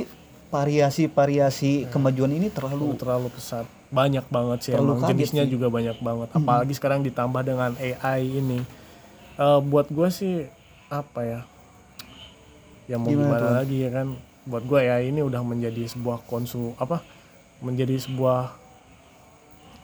variasi-variasi 0.50 1.88
kemajuan 1.88 2.30
ini 2.30 2.46
terlalu 2.48 2.94
terlalu 2.94 3.28
pesat. 3.30 3.64
Banyak 3.88 4.26
banget 4.26 4.58
sih 4.60 4.72
Terlalu 4.72 4.92
emang. 4.96 5.08
jenisnya 5.08 5.44
sih. 5.44 5.50
juga 5.50 5.66
banyak 5.68 5.96
banget. 5.98 6.28
Apalagi 6.30 6.72
sekarang 6.72 7.00
ditambah 7.00 7.42
dengan 7.42 7.70
AI 7.74 8.20
ini 8.34 8.58
Eh, 9.34 9.60
buat 9.66 9.90
gue 9.90 10.08
sih 10.14 10.46
apa 10.86 11.20
ya? 11.26 11.40
Ya 12.86 12.96
mau 13.00 13.08
Gimana 13.10 13.34
gimana, 13.34 13.42
tuh? 13.42 13.54
lagi 13.64 13.76
ya 13.82 13.90
kan? 13.90 14.06
Buat 14.46 14.64
gue 14.68 14.80
ya 14.84 14.96
ini 15.02 15.20
udah 15.24 15.40
menjadi 15.42 15.82
sebuah 15.90 16.22
konsum 16.28 16.76
apa? 16.78 17.02
Menjadi 17.64 17.96
sebuah 17.98 18.54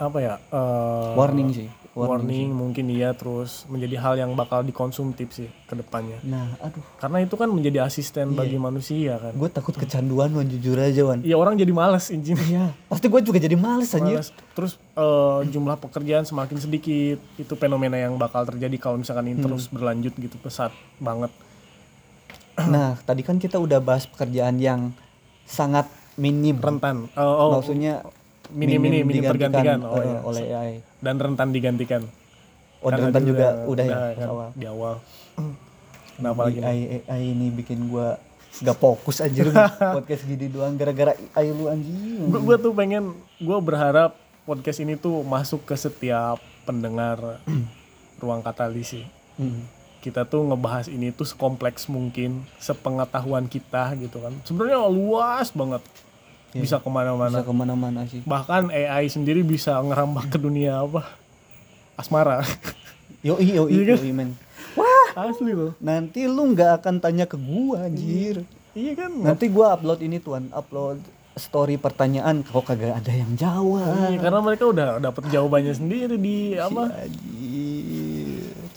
apa 0.00 0.16
ya 0.16 0.34
eh, 0.40 1.12
warning 1.12 1.52
sih 1.52 1.68
warning, 1.90 2.54
mungkin 2.54 2.86
iya 2.86 3.10
terus 3.10 3.66
menjadi 3.66 3.98
hal 3.98 4.14
yang 4.14 4.30
bakal 4.32 4.62
dikonsumtif 4.62 5.34
sih 5.34 5.50
ke 5.66 5.74
depannya 5.74 6.22
nah 6.22 6.54
aduh 6.62 6.86
karena 6.96 7.18
itu 7.20 7.34
kan 7.34 7.50
menjadi 7.50 7.82
asisten 7.82 8.30
Iya. 8.30 8.38
bagi 8.38 8.56
manusia 8.56 9.18
kan 9.18 9.34
gue 9.34 9.50
takut 9.50 9.74
kecanduan 9.74 10.30
Wan 10.30 10.46
jujur 10.46 10.78
aja 10.78 11.02
Wan 11.02 11.18
Iya 11.20 11.34
orang 11.34 11.58
jadi 11.58 11.74
males 11.74 12.06
izin 12.08 12.38
Iya, 12.38 12.70
pasti 12.86 13.10
gue 13.10 13.20
juga 13.20 13.38
jadi 13.38 13.58
males 13.58 13.90
anjir. 13.90 14.22
Males. 14.22 14.30
Terus 14.54 14.78
eh, 14.94 15.38
jumlah 15.48 15.76
pekerjaan 15.78 16.22
semakin 16.22 16.56
sedikit. 16.58 17.18
Itu 17.34 17.54
fenomena 17.54 17.96
yang 17.96 18.14
bakal 18.14 18.46
terjadi 18.46 18.76
kalau 18.76 18.96
misalkan 18.98 19.30
ini 19.30 19.38
terus 19.38 19.66
berlanjut 19.66 20.14
gitu 20.14 20.36
pesat 20.38 20.70
banget. 20.96 21.30
Nah, 22.60 22.98
tadi 23.02 23.24
kan 23.24 23.40
kita 23.40 23.56
udah 23.56 23.80
bahas 23.80 24.04
pekerjaan 24.04 24.60
yang 24.60 24.92
sangat 25.42 25.88
minim. 26.14 26.60
Rentan. 26.60 27.08
Eh, 27.08 27.20
oh, 27.20 27.56
Maksudnya 27.56 28.04
minim 28.52 28.78
minim 28.78 29.02
minim 29.02 29.24
tergantikan. 29.24 29.80
Oh, 29.80 29.96
eh, 29.96 30.04
iya. 30.04 30.18
oleh 30.20 30.42
AI. 30.44 30.74
Dan 31.00 31.16
rentan 31.16 31.50
digantikan. 31.50 32.04
Oh, 32.80 32.88
Karena 32.88 33.12
rentan 33.12 33.22
itu 33.24 33.28
juga 33.36 33.46
udah 33.68 33.84
ya 33.84 33.96
kan, 34.16 34.28
awal. 34.28 34.48
di 34.56 34.66
awal. 34.68 34.94
Kenapa 36.20 36.40
lagi? 36.48 36.60
AI, 36.60 37.04
AI 37.08 37.22
ini 37.32 37.48
bikin 37.52 37.88
gue 37.88 38.08
gak 38.60 38.76
fokus 38.76 39.22
anjir 39.24 39.48
podcast 39.96 40.26
gini 40.26 40.50
doang 40.52 40.76
gara-gara 40.76 41.16
AI 41.36 41.52
lu 41.52 41.68
anjing. 41.68 42.28
Gue 42.28 42.56
tuh 42.60 42.72
pengen, 42.76 43.16
gue 43.40 43.58
berharap 43.60 44.16
podcast 44.44 44.80
ini 44.80 44.96
tuh 44.96 45.24
masuk 45.24 45.64
ke 45.64 45.76
setiap 45.76 46.40
pendengar 46.64 47.40
ruang 48.22 48.44
katalisi. 48.44 49.04
Hmm. 49.40 49.64
Kita 50.00 50.24
tuh 50.24 50.44
ngebahas 50.48 50.88
ini 50.88 51.12
tuh 51.12 51.28
sekompleks 51.28 51.84
mungkin, 51.88 52.44
sepengetahuan 52.56 53.44
kita 53.48 53.92
gitu 54.00 54.24
kan. 54.24 54.32
Sebenarnya 54.48 54.88
luas 54.88 55.52
banget, 55.52 55.84
Iya. 56.50 56.60
bisa 56.60 56.76
ke 56.78 56.90
mana-mana. 56.90 57.30
Bisa 57.30 57.46
ke 57.46 57.54
mana-mana 57.54 58.00
sih. 58.04 58.20
bahkan 58.26 58.68
AI 58.68 59.06
sendiri 59.06 59.40
bisa 59.40 59.78
ngerambah 59.78 60.26
ke 60.26 60.36
dunia 60.36 60.82
apa 60.82 61.06
asmara 61.94 62.42
Iya 63.20 63.36
kan? 63.36 63.98
yoi, 64.00 64.10
men. 64.10 64.32
asli 65.12 65.52
loh 65.52 65.76
Nanti 65.78 66.24
lu 66.24 66.50
nggak 66.50 66.80
akan 66.80 66.94
tanya 66.98 67.26
ke 67.26 67.36
gua 67.36 67.84
anjir. 67.84 68.42
iya 68.72 68.92
kan 68.94 69.10
Nanti 69.12 69.46
gua 69.46 69.74
upload 69.74 70.00
ini 70.00 70.16
tuan, 70.16 70.48
upload 70.50 70.98
story 71.32 71.76
pertanyaan 71.76 72.42
kok 72.42 72.64
kagak 72.64 72.96
ada 72.96 73.12
yang 73.12 73.32
jawab. 73.32 74.10
Iya, 74.10 74.18
karena 74.20 74.40
mereka 74.40 74.64
udah 74.66 74.86
dapet 74.98 75.30
jawabannya 75.30 75.72
sendiri 75.72 76.16
di 76.16 76.52
apa 76.54 76.90
Anjir. 76.92 77.39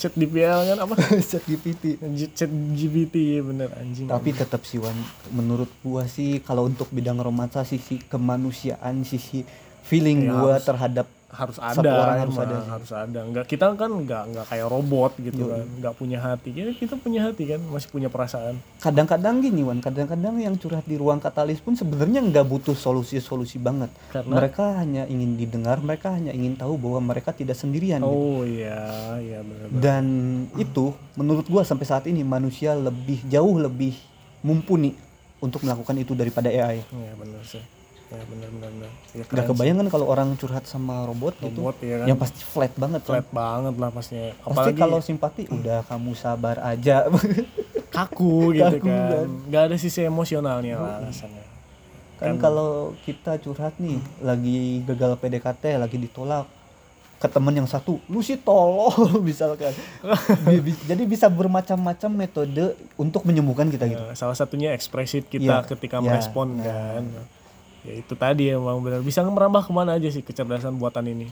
Chat 0.03 0.13
DPL 0.13 0.59
kan 0.67 0.77
apa? 0.83 0.95
Chat 1.31 1.47
GPT. 1.47 1.95
Chat 2.35 2.51
GPT 2.51 3.39
ya 3.39 3.41
bener 3.41 3.71
anjing. 3.71 4.11
Tapi 4.11 4.35
tetap 4.35 4.67
sih 4.67 4.83
Wan, 4.83 4.95
menurut 5.31 5.71
gua 5.79 6.03
sih 6.05 6.43
kalau 6.43 6.67
untuk 6.67 6.91
bidang 6.91 7.23
romansa 7.23 7.63
sisi 7.63 8.03
kemanusiaan, 8.03 9.07
sisi 9.07 9.47
feeling 9.87 10.27
Ya, 10.27 10.35
gua 10.35 10.59
harus- 10.59 10.67
terhadap 10.67 11.07
harus 11.33 11.57
Satu 11.57 11.81
ada 11.81 11.91
orang 11.91 12.17
harus 12.23 12.37
ada 12.37 12.55
sih. 12.55 12.69
harus 12.69 12.91
ada 12.93 13.19
nggak 13.25 13.45
kita 13.49 13.65
kan 13.73 13.89
nggak 13.89 14.23
nggak 14.31 14.45
kayak 14.47 14.67
robot 14.69 15.11
gitu 15.17 15.49
kan 15.49 15.65
nggak 15.81 15.93
punya 15.97 16.21
hati 16.21 16.49
ya 16.53 16.69
kita 16.69 16.93
punya 16.95 17.25
hati 17.25 17.43
kan 17.49 17.59
masih 17.73 17.89
punya 17.89 18.07
perasaan 18.07 18.61
kadang-kadang 18.77 19.41
gini 19.41 19.63
Wan, 19.63 19.79
kadang-kadang 19.79 20.37
yang 20.37 20.53
curhat 20.59 20.83
di 20.83 20.99
ruang 20.99 21.17
katalis 21.17 21.57
pun 21.57 21.73
sebenarnya 21.73 22.19
nggak 22.19 22.43
butuh 22.43 22.75
solusi-solusi 22.75 23.55
banget. 23.57 23.87
Karena? 24.11 24.35
Mereka 24.35 24.75
hanya 24.75 25.03
ingin 25.07 25.39
didengar, 25.39 25.79
mereka 25.79 26.11
hanya 26.11 26.35
ingin 26.35 26.59
tahu 26.59 26.75
bahwa 26.75 26.99
mereka 26.99 27.31
tidak 27.31 27.55
sendirian. 27.55 28.03
gitu. 28.03 28.11
oh 28.11 28.43
iya 28.43 28.83
iya 29.23 29.39
bener 29.39 29.67
Dan 29.71 30.05
itu 30.59 30.91
menurut 31.15 31.47
gua 31.47 31.63
sampai 31.63 31.87
saat 31.87 32.03
ini 32.11 32.21
manusia 32.27 32.75
lebih 32.75 33.23
jauh 33.25 33.55
lebih 33.55 33.95
mumpuni 34.43 34.99
untuk 35.39 35.63
melakukan 35.63 35.95
itu 35.95 36.11
daripada 36.11 36.51
AI. 36.51 36.83
iya 36.83 37.11
bener 37.15 37.41
sih 37.47 37.63
ya 38.13 38.23
bener 38.23 38.49
bener 38.49 38.69
ya, 38.77 38.89
Gak 39.15 39.27
keren 39.27 39.41
sih. 39.41 39.49
kebayang 39.49 39.77
kan 39.77 39.87
kalau 39.89 40.05
orang 40.05 40.29
curhat 40.33 40.63
sama 40.63 41.03
robot, 41.03 41.33
gitu, 41.35 41.49
robot 41.59 41.75
ya 41.81 41.95
kan 41.97 42.07
yang 42.07 42.17
pasti 42.17 42.39
flat 42.39 42.73
banget 42.73 43.01
kan. 43.01 43.09
flat 43.09 43.27
banget 43.27 43.73
lah 43.75 43.89
pastinya 43.89 44.29
Pasti 44.31 44.45
apalagi 44.47 44.79
kalau 44.79 44.99
simpati 44.99 45.41
udah 45.47 45.79
kamu 45.83 46.11
sabar 46.13 46.55
aja. 46.61 47.09
kaku 47.95 48.53
gitu 48.53 48.77
Kaku 48.77 48.85
kan 48.85 49.09
kan. 49.11 49.27
nggak 49.47 49.63
ada 49.63 49.75
sisi 49.75 50.01
emosionalnya 50.01 50.75
lah 50.77 50.97
rasanya 51.01 51.43
kan 52.15 52.37
kalau 52.37 52.71
kita 53.01 53.35
curhat 53.37 53.75
nih 53.77 53.99
lagi 54.17 54.79
gagal 54.83 55.19
PDKT, 55.19 55.75
lagi 55.75 55.97
ditolak 55.97 56.47
ke 57.15 57.27
temen 57.27 57.51
yang 57.53 57.63
satu, 57.63 57.99
lu 58.05 58.19
sih 58.19 58.35
tolol 58.35 58.91
misalkan. 59.23 59.71
Jadi 60.83 61.03
bisa 61.03 61.27
bermacam-macam 61.27 62.09
metode 62.13 62.75
untuk 62.95 63.23
menyembuhkan 63.23 63.67
kita 63.67 63.87
gitu. 63.87 63.99
Ya, 64.01 64.11
salah 64.13 64.35
satunya 64.35 64.71
ekspresif 64.71 65.27
kita 65.27 65.63
Iya, 65.63 65.67
ketika 65.67 65.99
iya, 65.99 66.03
merespon 66.05 66.59
kan 66.59 67.03
ya 67.83 67.93
itu 67.93 68.13
tadi 68.15 68.47
emang 68.49 68.79
benar 68.79 69.03
bisa 69.03 69.19
merambah 69.21 69.63
ke 69.63 69.71
mana 69.71 69.95
aja 69.95 70.07
sih 70.07 70.23
kecerdasan 70.23 70.75
buatan 70.75 71.03
ini 71.07 71.27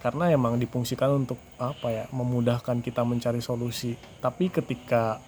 karena 0.00 0.32
emang 0.32 0.56
difungsikan 0.56 1.12
untuk 1.12 1.36
apa 1.58 1.92
ya 1.92 2.04
memudahkan 2.10 2.80
kita 2.80 3.04
mencari 3.04 3.38
solusi 3.38 3.94
tapi 4.18 4.48
ketika 4.48 5.20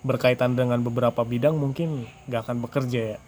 berkaitan 0.00 0.54
dengan 0.54 0.78
beberapa 0.78 1.22
bidang 1.22 1.56
mungkin 1.56 2.06
nggak 2.26 2.42
akan 2.46 2.58
bekerja 2.62 3.02
ya 3.16 3.18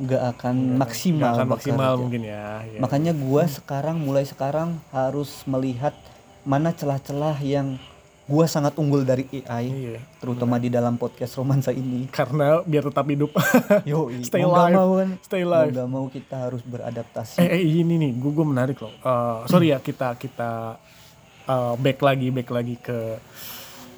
Nggak 0.00 0.24
akan 0.32 0.56
maksimal. 0.80 1.20
nggak 1.20 1.32
akan 1.36 1.48
maksimal 1.52 1.76
bekerja. 1.92 2.00
mungkin 2.00 2.22
ya, 2.24 2.44
ya. 2.64 2.78
Makanya 2.80 3.12
gua 3.12 3.44
sekarang 3.44 4.00
mulai 4.00 4.24
sekarang 4.24 4.80
harus 4.96 5.44
melihat 5.44 5.92
mana 6.40 6.72
celah-celah 6.72 7.36
yang 7.44 7.76
gua 8.30 8.46
sangat 8.46 8.78
unggul 8.78 9.02
dari 9.02 9.26
AI, 9.34 9.64
Iya. 9.66 10.00
terutama 10.16 10.54
di 10.56 10.68
dalam 10.68 10.94
podcast 10.94 11.34
romansa 11.34 11.70
ini. 11.72 12.06
karena 12.08 12.62
biar 12.62 12.86
tetap 12.86 13.02
hidup 13.04 13.34
Yo, 13.90 14.06
Stay 14.20 14.40
mau 14.40 14.54
mau 14.54 14.90
kan, 14.96 15.18
Stay 15.18 15.42
mau 15.42 15.50
alive. 15.56 15.74
nggak 15.74 15.88
mau 15.88 16.06
kita 16.06 16.36
harus 16.40 16.62
beradaptasi. 16.62 17.36
eh, 17.36 17.50
eh 17.50 17.62
ini 17.76 17.98
nih 17.98 18.12
gue 18.14 18.30
gue 18.30 18.46
menarik 18.46 18.78
loh 18.78 18.94
Eh, 18.94 19.38
sorry 19.44 19.68
ya 19.68 19.78
kita 19.78 20.14
kita 20.14 20.78
eh, 21.44 21.74
back 21.76 21.98
lagi 22.00 22.30
back 22.30 22.48
lagi 22.48 22.74
ke 22.76 23.18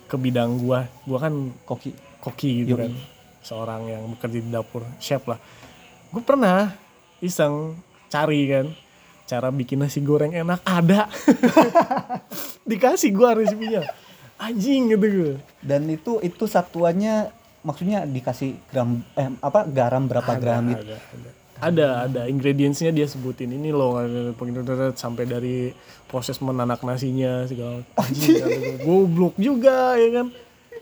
ke 0.05 0.17
bidang 0.17 0.57
gua 0.59 0.89
gua 1.03 1.19
kan 1.21 1.35
Koki. 1.63 1.93
koki 2.19 2.63
gitu 2.63 2.75
Yoi. 2.75 2.81
kan 2.83 2.93
seorang 3.41 3.83
yang 3.87 4.03
bekerja 4.09 4.39
di 4.39 4.49
dapur 4.49 4.81
chef 4.97 5.25
lah 5.25 5.37
gue 6.09 6.23
pernah 6.23 6.71
iseng 7.19 7.75
cari 8.07 8.47
kan 8.47 8.67
cara 9.25 9.49
bikin 9.49 9.81
nasi 9.81 9.99
goreng 9.99 10.31
enak 10.31 10.61
ada 10.63 11.09
dikasih 12.69 13.11
gua 13.11 13.35
resepnya 13.35 13.83
anjing 14.43 14.91
gitu 14.91 15.07
gue 15.07 15.35
Dan 15.63 15.87
itu 15.87 16.19
itu 16.19 16.45
satuannya 16.45 17.31
maksudnya 17.63 18.03
dikasih 18.03 18.59
gram 18.67 19.07
eh 19.15 19.31
apa 19.39 19.63
garam 19.71 20.11
berapa 20.11 20.35
gram 20.35 20.75
gitu. 20.75 20.83
ada, 20.83 20.97
ada. 20.99 21.31
Ada 21.63 21.89
ada. 22.11 22.23
Ingredientsnya 22.27 22.91
dia 22.91 23.07
sebutin. 23.07 23.55
Ini 23.55 23.71
loh 23.71 24.03
sampai 24.99 25.31
dari 25.31 25.71
proses 26.11 26.43
menanak 26.43 26.83
nasinya 26.83 27.47
segala 27.47 27.87
anjing. 27.95 28.83
Goblok 28.83 29.39
juga 29.39 29.95
ya 29.95 30.11
kan? 30.11 30.27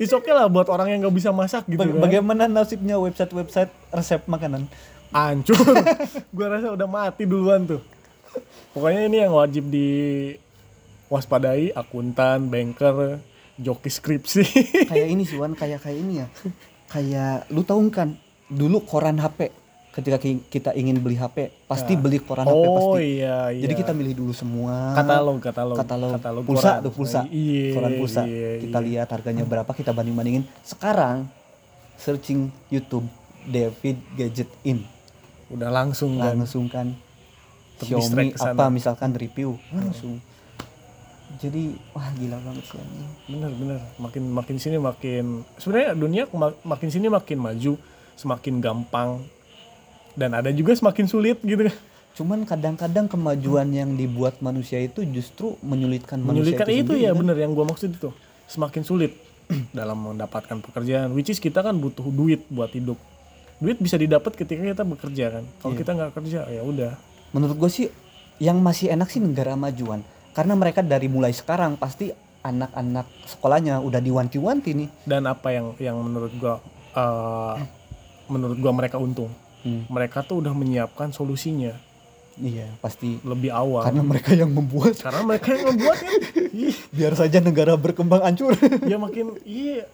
It's 0.01 0.17
okay 0.17 0.33
lah 0.33 0.49
buat 0.49 0.73
orang 0.73 0.97
yang 0.97 1.05
nggak 1.05 1.17
bisa 1.21 1.29
masak 1.29 1.69
gitu 1.69 1.85
Baga- 1.85 1.93
kan. 1.93 2.01
Bagaimana 2.01 2.43
nasibnya 2.49 2.97
website-website 2.97 3.69
resep 3.93 4.25
makanan? 4.25 4.65
hancur. 5.11 5.59
Gue 6.37 6.47
rasa 6.47 6.71
udah 6.71 6.87
mati 6.87 7.27
duluan 7.27 7.67
tuh. 7.67 7.83
Pokoknya 8.71 9.11
ini 9.11 9.17
yang 9.27 9.35
wajib 9.35 9.67
di 9.67 9.91
waspadai 11.11 11.75
akuntan 11.75 12.47
banker 12.47 13.19
joki 13.61 13.93
skripsi 13.93 14.43
kayak 14.91 15.09
ini 15.09 15.23
sih 15.23 15.37
Wan, 15.37 15.53
kayak 15.53 15.85
kayak 15.85 15.99
ini 16.01 16.25
ya. 16.25 16.27
Kayak 16.89 17.47
lu 17.53 17.63
tahu 17.63 17.87
kan 17.93 18.17
dulu 18.49 18.83
koran 18.83 19.21
HP 19.21 19.53
ketika 19.91 20.17
ki- 20.17 20.47
kita 20.49 20.71
ingin 20.73 20.99
beli 20.99 21.15
HP 21.15 21.67
pasti 21.67 21.95
beli 21.95 22.19
koran 22.19 22.47
HP 22.47 22.55
oh 22.57 22.95
pasti. 22.95 23.21
iya 23.21 23.51
iya 23.51 23.63
Jadi 23.63 23.75
kita 23.77 23.93
milih 23.93 24.15
dulu 24.17 24.33
semua 24.33 24.95
katalog 24.95 25.39
katalog 25.39 25.77
katalog, 25.77 26.43
pulsa 26.43 26.79
koran. 26.79 26.85
tuh 26.87 26.93
pulsa. 26.95 27.21
iya 27.29 27.75
koran 27.75 27.93
pulsa. 27.95 28.23
iya, 28.25 28.51
kita 28.59 28.79
iya. 28.79 28.87
lihat 28.87 29.09
harganya 29.11 29.45
berapa 29.45 29.71
kita 29.71 29.91
banding-bandingin. 29.91 30.47
Sekarang 30.63 31.27
searching 31.95 32.49
YouTube 32.71 33.07
David 33.45 33.99
Gadget 34.15 34.51
In 34.63 34.83
udah 35.51 35.69
langsung 35.69 36.17
kan 36.17 36.39
langsung 36.39 36.71
kan 36.71 36.95
Terdistract 37.77 38.39
Xiaomi 38.39 38.55
apa 38.55 38.65
misalkan 38.71 39.11
review 39.13 39.59
langsung 39.71 40.23
jadi 41.39 41.63
wah 41.93 42.11
gila 42.13 42.37
banget 42.41 42.65
sih 42.65 42.77
anjing. 42.77 43.11
bener 43.29 43.51
bener. 43.53 43.81
Makin 43.97 44.23
makin 44.27 44.57
sini 44.57 44.77
makin 44.77 45.25
sebenarnya 45.55 45.91
dunia 45.95 46.23
ma- 46.33 46.59
makin 46.67 46.89
sini 46.89 47.07
makin 47.07 47.39
maju 47.39 47.79
semakin 48.15 48.59
gampang 48.59 49.23
dan 50.13 50.35
ada 50.35 50.51
juga 50.51 50.75
semakin 50.75 51.07
sulit 51.07 51.39
gitu 51.41 51.63
kan. 51.63 51.77
Cuman 52.11 52.43
kadang-kadang 52.43 53.07
kemajuan 53.07 53.71
yang 53.71 53.95
dibuat 53.95 54.41
manusia 54.41 54.77
itu 54.79 55.07
justru 55.07 55.55
menyulitkan 55.61 56.19
manusia 56.19 56.59
menyulitkan 56.59 56.67
itu, 56.69 56.93
sendiri, 56.93 57.07
ya 57.07 57.11
kan? 57.11 57.19
bener. 57.23 57.37
Yang 57.39 57.53
gua 57.55 57.67
maksud 57.69 57.91
itu 57.93 58.11
semakin 58.47 58.83
sulit 58.83 59.13
dalam 59.73 59.97
mendapatkan 59.97 60.59
pekerjaan 60.59 61.15
which 61.15 61.29
is 61.29 61.39
kita 61.39 61.63
kan 61.63 61.75
butuh 61.75 62.05
duit 62.05 62.43
buat 62.49 62.69
hidup. 62.71 62.99
Duit 63.57 63.77
bisa 63.77 63.95
didapat 63.95 64.35
ketika 64.35 64.59
kita 64.59 64.83
bekerja 64.83 65.25
kan. 65.33 65.45
Kalau 65.63 65.73
Iya. 65.73 65.81
kita 65.81 65.91
nggak 65.95 66.13
kerja 66.13 66.41
ya 66.49 66.63
udah. 66.65 66.93
Menurut 67.31 67.55
gue 67.57 67.71
sih 67.71 67.87
yang 68.37 68.59
masih 68.59 68.91
enak 68.91 69.07
sih 69.07 69.21
negara 69.21 69.55
majuan 69.55 70.03
karena 70.31 70.55
mereka 70.55 70.81
dari 70.81 71.11
mulai 71.11 71.35
sekarang 71.35 71.75
pasti 71.75 72.11
anak-anak 72.41 73.07
sekolahnya 73.29 73.83
udah 73.85 74.01
diwanti-wanti 74.01 74.71
nih. 74.73 74.89
Dan 75.05 75.29
apa 75.29 75.53
yang 75.53 75.77
yang 75.77 75.97
menurut 76.01 76.33
gua 76.41 76.57
eh, 76.97 77.55
menurut 78.31 78.57
gua 78.59 78.73
mereka 78.73 78.97
untung. 78.97 79.31
Hmm, 79.61 79.85
mereka 79.93 80.25
tuh 80.25 80.41
udah 80.41 80.57
menyiapkan 80.57 81.13
solusinya. 81.13 81.77
Iya 82.41 82.73
pasti. 82.81 83.21
Lebih 83.21 83.53
awal. 83.53 83.85
Karena 83.85 84.03
mereka 84.07 84.33
yang 84.33 84.51
membuat. 84.55 84.97
Karena 84.97 85.21
mereka 85.21 85.53
yang 85.53 85.65
ngebuat 85.69 85.99
kan? 86.01 86.21
Biar 86.97 87.13
saja 87.13 87.39
negara 87.45 87.77
berkembang 87.77 88.25
hancur. 88.25 88.57
Ya 88.91 88.97
makin 88.97 89.37
iya. 89.45 89.85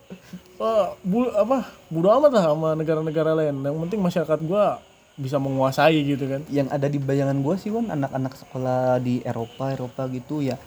Eh, 0.56 0.86
bu, 1.02 1.26
apa 1.34 1.66
bodo 1.90 2.08
amat 2.14 2.30
lah 2.30 2.44
sama 2.54 2.68
negara-negara 2.78 3.34
lain. 3.34 3.66
Yang 3.66 3.76
penting 3.88 4.00
masyarakat 4.00 4.38
gua 4.46 4.78
bisa 5.16 5.40
menguasai 5.40 6.04
gitu 6.04 6.28
kan. 6.28 6.44
Yang 6.52 6.68
ada 6.72 6.86
di 6.86 6.98
bayangan 7.00 7.40
gue 7.40 7.54
sih 7.56 7.72
Wan 7.72 7.88
anak-anak 7.92 8.32
sekolah 8.36 9.00
di 9.00 9.24
Eropa 9.24 9.72
Eropa 9.72 10.08
gitu 10.12 10.44
ya 10.44 10.60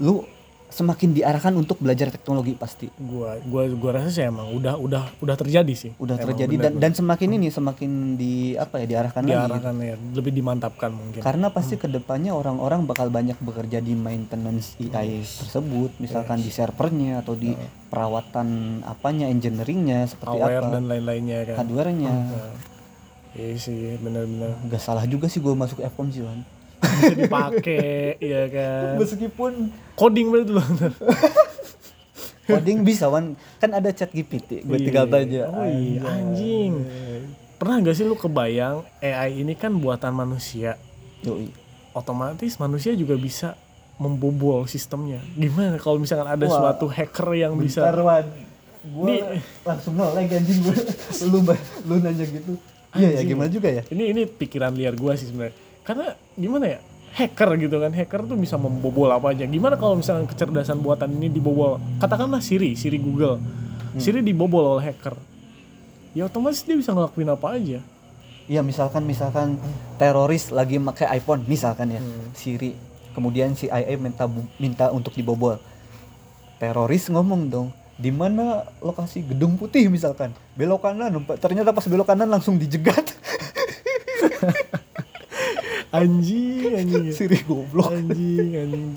lu 0.00 0.24
semakin 0.72 1.12
diarahkan 1.12 1.52
untuk 1.52 1.76
belajar 1.84 2.08
teknologi 2.08 2.56
pasti. 2.56 2.88
Gua 2.96 3.36
gua 3.44 3.68
gua 3.76 4.00
rasa 4.00 4.08
sih 4.08 4.24
emang 4.24 4.56
udah 4.56 4.80
udah 4.80 5.20
udah 5.20 5.36
terjadi 5.36 5.74
sih. 5.76 5.92
Udah 6.00 6.16
Emang 6.16 6.32
terjadi 6.32 6.54
bener, 6.56 6.72
dan 6.72 6.72
dan 6.80 6.92
semakin 6.96 7.28
ini 7.36 7.52
semakin 7.52 8.16
di 8.16 8.56
apa 8.56 8.80
ya 8.80 8.86
diarahkan 8.88 9.20
lagi. 9.20 9.36
Diarahkan 9.36 9.74
ya. 9.84 9.94
Lebih 10.00 10.32
dimantapkan 10.32 10.90
mungkin. 10.96 11.20
Karena 11.20 11.52
pasti 11.52 11.76
ke 11.76 11.92
depannya 11.92 12.32
orang-orang 12.32 12.88
bakal 12.88 13.12
banyak 13.12 13.36
bekerja 13.44 13.84
di 13.84 13.92
maintenance 13.92 14.80
AI 14.80 15.20
tersebut 15.20 15.92
misalkan 16.00 16.40
di 16.40 16.48
servernya 16.48 17.20
atau 17.20 17.36
di 17.36 17.52
perawatan 17.92 18.80
apanya 18.88 19.28
engineeringnya 19.28 20.08
seperti 20.08 20.40
aware 20.40 20.64
apa 20.64 20.72
dan 20.72 20.88
lain-lainnya 20.88 21.52
kan. 21.52 21.56
Hardwarenya. 21.60 22.12
Nah, 22.16 22.72
iya 23.36 23.56
sih 23.56 23.96
benar-benar. 24.00 24.56
Gak 24.68 24.82
salah 24.82 25.04
juga 25.08 25.26
sih 25.28 25.40
gue 25.40 25.54
masuk 25.54 25.80
Fcom 25.80 26.08
sih 26.12 26.22
Wan. 26.24 26.44
Bisa 26.82 27.14
dipakai 27.14 28.18
ya 28.18 28.42
kan. 28.50 28.98
Meskipun 28.98 29.52
coding 29.96 30.28
berarti 30.28 30.52
loh 30.52 30.66
coding 32.48 32.78
bisa 32.84 33.06
Wan. 33.08 33.38
Kan 33.62 33.70
ada 33.72 33.88
chat 33.94 34.10
GPT 34.12 34.66
gue 34.66 34.78
tinggal 34.82 35.08
tanya 35.08 35.48
oh 35.48 35.66
iya 35.66 36.02
anjing. 36.04 36.72
Pernah 37.56 37.78
gak 37.86 37.94
sih 37.94 38.04
lu 38.04 38.18
kebayang 38.18 38.82
AI 38.98 39.46
ini 39.46 39.54
kan 39.54 39.70
buatan 39.78 40.12
manusia? 40.12 40.76
Yoi. 41.22 41.54
otomatis 41.92 42.56
manusia 42.56 42.96
juga 42.96 43.14
bisa 43.20 43.54
membobol 44.00 44.64
sistemnya. 44.66 45.20
Gimana 45.36 45.78
kalau 45.78 46.00
misalkan 46.00 46.26
ada 46.26 46.42
Wah. 46.48 46.72
suatu 46.72 46.88
hacker 46.90 47.36
yang 47.36 47.54
bisa 47.54 47.84
Bentar, 47.86 48.00
Wan. 48.02 48.26
Gue 48.82 49.38
langsung 49.62 49.94
nolak 49.94 50.26
anjing 50.26 50.58
gue. 50.58 50.76
lu 51.30 51.38
lu 51.86 51.94
nanya 52.02 52.26
gitu. 52.26 52.58
Iya 52.92 53.08
ya 53.16 53.22
gimana 53.24 53.48
juga 53.48 53.72
ya? 53.72 53.82
ini 53.88 54.12
ini 54.12 54.22
pikiran 54.28 54.76
liar 54.76 54.92
gua 54.92 55.16
sih 55.16 55.32
sebenarnya. 55.32 55.56
Karena 55.82 56.12
gimana 56.36 56.64
ya? 56.68 56.78
Hacker 57.12 57.56
gitu 57.60 57.76
kan. 57.80 57.92
Hacker 57.92 58.20
tuh 58.24 58.36
bisa 58.36 58.56
membobol 58.56 59.08
apa 59.08 59.32
aja. 59.32 59.44
Gimana 59.44 59.76
kalau 59.76 59.96
misalkan 60.00 60.28
kecerdasan 60.28 60.80
buatan 60.80 61.12
ini 61.16 61.28
dibobol? 61.28 61.80
Katakanlah 62.00 62.40
Siri 62.40 62.76
Siri 62.76 63.00
Google. 63.00 63.40
Siri 64.00 64.24
dibobol 64.24 64.64
oleh 64.76 64.88
hacker. 64.88 65.16
Ya 66.16 66.28
otomatis 66.28 66.64
dia 66.64 66.76
bisa 66.76 66.92
ngelakuin 66.92 67.28
apa 67.28 67.56
aja. 67.56 67.80
Iya 68.48 68.60
misalkan 68.64 69.04
misalkan 69.04 69.56
teroris 69.96 70.52
lagi 70.52 70.80
pakai 70.80 71.20
iPhone 71.20 71.44
misalkan 71.44 71.92
ya. 71.92 72.00
Siri. 72.36 72.76
Kemudian 73.12 73.52
si 73.52 73.68
IA 73.68 73.96
minta 74.00 74.24
minta 74.56 74.88
untuk 74.88 75.12
dibobol. 75.12 75.60
Teroris 76.56 77.12
ngomong 77.12 77.52
dong 77.52 77.68
di 78.02 78.10
mana 78.10 78.66
lokasi 78.82 79.22
gedung 79.22 79.54
putih 79.54 79.86
misalkan? 79.86 80.34
Belok 80.58 80.82
kanan 80.82 81.22
ternyata 81.38 81.70
pas 81.70 81.86
belok 81.86 82.10
kanan 82.10 82.26
langsung 82.26 82.58
dijegat. 82.58 83.14
Anjing 85.92 86.72
anjing. 86.72 87.04
Ya. 87.08 87.14
Siri 87.14 87.38
goblok. 87.46 87.92
Anjing 87.94 88.50
anjing. 88.58 88.96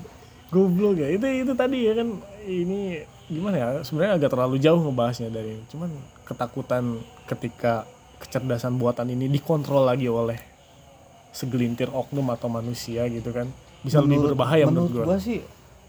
Goblok 0.50 0.96
ya. 0.98 1.12
Itu 1.12 1.26
itu 1.28 1.52
tadi 1.54 1.86
ya 1.86 1.92
kan 1.94 2.08
ini 2.48 3.04
gimana 3.30 3.56
ya? 3.60 3.68
Sebenarnya 3.86 4.12
agak 4.18 4.30
terlalu 4.34 4.56
jauh 4.58 4.80
ngebahasnya 4.80 5.28
dari 5.30 5.60
cuman 5.70 5.92
ketakutan 6.24 6.98
ketika 7.30 7.86
kecerdasan 8.18 8.80
buatan 8.80 9.12
ini 9.12 9.28
dikontrol 9.28 9.84
lagi 9.86 10.08
oleh 10.08 10.40
segelintir 11.36 11.92
oknum 11.92 12.26
atau 12.32 12.48
manusia 12.48 13.04
gitu 13.12 13.30
kan. 13.30 13.46
Bisa 13.84 14.02
lebih 14.02 14.32
berbahaya 14.32 14.66
menurut, 14.66 14.90
gua. 14.90 15.14
gua 15.14 15.18
sih 15.20 15.44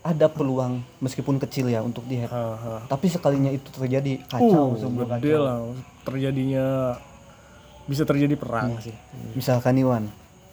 ada 0.08 0.26
peluang 0.26 0.80
meskipun 0.98 1.36
kecil 1.38 1.67
ya 1.67 1.80
untuk 1.80 2.08
Ha, 2.08 2.24
ha. 2.56 2.74
tapi 2.88 3.08
sekalinya 3.08 3.50
itu 3.50 3.67
terjadi 3.67 4.24
kacau 4.26 4.72
Uh, 4.72 4.89
gede 4.96 5.06
kacau 5.28 5.41
lah 5.41 5.58
terjadinya 6.02 6.65
bisa 7.84 8.04
terjadi 8.04 8.36
perang 8.36 8.74
Hmm. 8.74 8.84
sih 8.84 8.96
misalkan 9.34 9.76
Iwan 9.76 10.08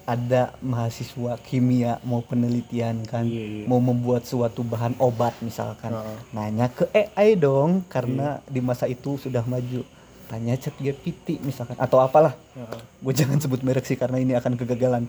ada 0.04 0.52
mahasiswa 0.60 1.40
kimia 1.40 1.96
mau 2.02 2.20
penelitian 2.20 3.02
kan 3.04 3.24
Iya, 3.24 3.64
iya. 3.64 3.64
mau 3.64 3.80
membuat 3.80 4.22
suatu 4.22 4.60
bahan 4.60 4.98
obat 4.98 5.32
misalkan 5.40 5.90
Heeh. 5.90 6.16
nanya 6.30 6.68
ke 6.68 6.84
AI 6.92 7.34
dong 7.34 7.86
karena 7.86 8.38
Iya. 8.38 8.50
di 8.50 8.60
masa 8.60 8.84
itu 8.86 9.16
sudah 9.16 9.40
maju 9.44 9.80
tanya 10.24 10.56
chat 10.56 10.74
GPT 10.76 11.40
misalkan 11.40 11.76
atau 11.76 11.98
apalah 11.98 12.34
ha. 12.52 12.76
gue 12.76 13.12
jangan 13.14 13.38
sebut 13.38 13.60
merek 13.60 13.84
sih 13.84 13.94
karena 13.94 14.18
ini 14.18 14.34
akan 14.34 14.56
kegagalan 14.56 15.04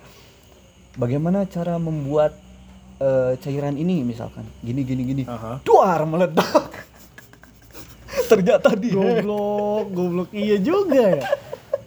bagaimana 0.93 1.43
cara 1.45 1.75
membuat 1.77 2.35
eh, 2.99 3.33
cairan 3.39 3.75
ini 3.75 4.01
misalkan. 4.05 4.45
Gini 4.61 4.81
gini 4.83 5.01
gini. 5.03 5.23
Aha. 5.27 5.61
duar 5.61 6.03
meledak. 6.07 6.71
Ternyata 8.31 8.73
di 8.75 8.91
goblok 8.93 9.85
goblok. 9.91 10.29
Iya 10.31 10.57
juga 10.61 11.21
ya. 11.21 11.25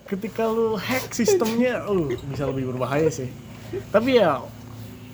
Ketika 0.08 0.48
lu 0.48 0.76
hack 0.76 1.12
sistemnya 1.12 1.84
uh 1.90 2.08
bisa 2.32 2.48
lebih 2.48 2.72
berbahaya 2.74 3.08
sih. 3.12 3.28
Tapi 3.92 4.20
ya 4.20 4.40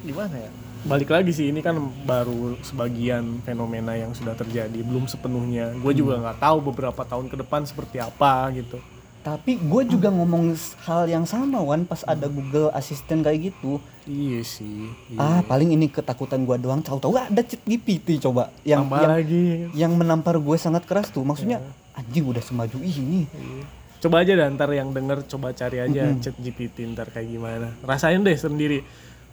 gimana 0.05 0.37
ya? 0.37 0.51
Balik 0.85 1.17
lagi 1.17 1.33
sih 1.33 1.49
ini 1.49 1.65
kan 1.65 1.81
baru 2.05 2.61
sebagian 2.61 3.41
fenomena 3.41 3.97
yang 3.97 4.13
sudah 4.13 4.37
terjadi. 4.37 4.85
Belum 4.85 5.09
sepenuhnya. 5.09 5.73
Gue 5.81 5.97
juga 5.97 6.21
nggak 6.21 6.45
tahu 6.45 6.73
beberapa 6.73 7.03
tahun 7.09 7.33
ke 7.33 7.41
depan 7.41 7.65
seperti 7.65 8.05
apa 8.05 8.53
gitu 8.53 8.77
tapi 9.25 9.57
gue 9.57 9.83
juga 9.89 10.13
ngomong 10.13 10.53
hal 10.85 11.09
yang 11.09 11.25
sama 11.25 11.57
Wan 11.65 11.89
pas 11.89 12.05
ada 12.05 12.29
Google 12.29 12.69
Assistant 12.77 13.25
kayak 13.25 13.51
gitu. 13.51 13.81
Iya 14.05 14.45
sih 14.45 14.93
ah 15.17 15.41
iya. 15.41 15.49
paling 15.49 15.73
ini 15.73 15.89
ketakutan 15.89 16.45
gue 16.45 16.61
doang. 16.61 16.85
Tahu-tahu 16.85 17.17
ada 17.17 17.41
chat 17.41 17.65
GPT 17.65 18.21
coba 18.21 18.53
yang 18.69 18.85
tambah 18.85 19.01
yang, 19.01 19.11
lagi. 19.17 19.45
yang 19.73 19.93
menampar 19.97 20.37
gue 20.37 20.57
sangat 20.61 20.85
keras 20.85 21.09
tuh. 21.09 21.25
Maksudnya 21.25 21.65
anjing 21.97 22.29
udah 22.29 22.45
semaju 22.45 22.77
ini. 22.85 23.25
Iya. 23.25 23.65
coba 24.05 24.21
aja 24.21 24.37
dah 24.37 24.53
ntar 24.53 24.69
yang 24.77 24.93
denger 24.93 25.25
coba 25.25 25.57
cari 25.57 25.81
aja 25.81 26.13
chat 26.21 26.37
GPT 26.37 26.93
ntar 26.93 27.09
kayak 27.09 27.25
gimana. 27.25 27.73
Rasain 27.81 28.21
deh 28.21 28.37
sendiri. 28.37 28.85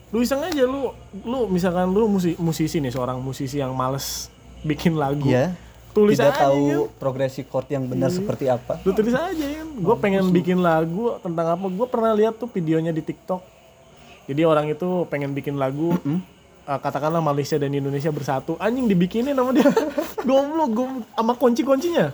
Lu 0.08 0.24
iseng 0.24 0.40
aja 0.40 0.64
lu 0.64 0.88
lu 1.28 1.52
misalkan 1.52 1.92
lu 1.92 2.08
musi- 2.08 2.40
musisi 2.40 2.80
nih 2.80 2.96
seorang 2.96 3.20
musisi 3.20 3.60
yang 3.60 3.76
males 3.76 4.32
bikin 4.64 4.96
lagu. 4.96 5.28
Ya 5.28 5.52
tulis 5.92 6.16
tidak 6.16 6.34
aja 6.34 6.48
tahu 6.48 6.64
kan. 6.64 6.98
progresi 6.98 7.40
chord 7.44 7.68
yang 7.68 7.84
benar 7.84 8.08
seperti 8.08 8.48
apa. 8.48 8.80
Lu 8.82 8.96
tulis 8.96 9.12
aja 9.12 9.44
kan 9.44 9.68
gue 9.68 9.96
pengen 10.00 10.24
bikin 10.32 10.58
lagu 10.58 11.16
tentang 11.20 11.54
apa. 11.54 11.66
Gue 11.68 11.86
pernah 11.86 12.12
lihat 12.16 12.40
tuh 12.40 12.48
videonya 12.48 12.90
di 12.90 13.04
TikTok. 13.04 13.44
Jadi 14.26 14.42
orang 14.48 14.72
itu 14.72 15.04
pengen 15.12 15.36
bikin 15.36 15.60
lagu 15.60 15.92
uh, 15.92 16.78
katakanlah 16.80 17.20
Malaysia 17.20 17.60
dan 17.60 17.70
Indonesia 17.70 18.08
bersatu. 18.08 18.56
Anjing 18.56 18.88
dibikinin 18.88 19.36
sama 19.36 19.52
dia. 19.52 19.68
Goblok 20.28 20.70
gue 20.72 20.88
sama 21.12 21.32
kunci 21.36 21.62
kuncinya 21.62 22.10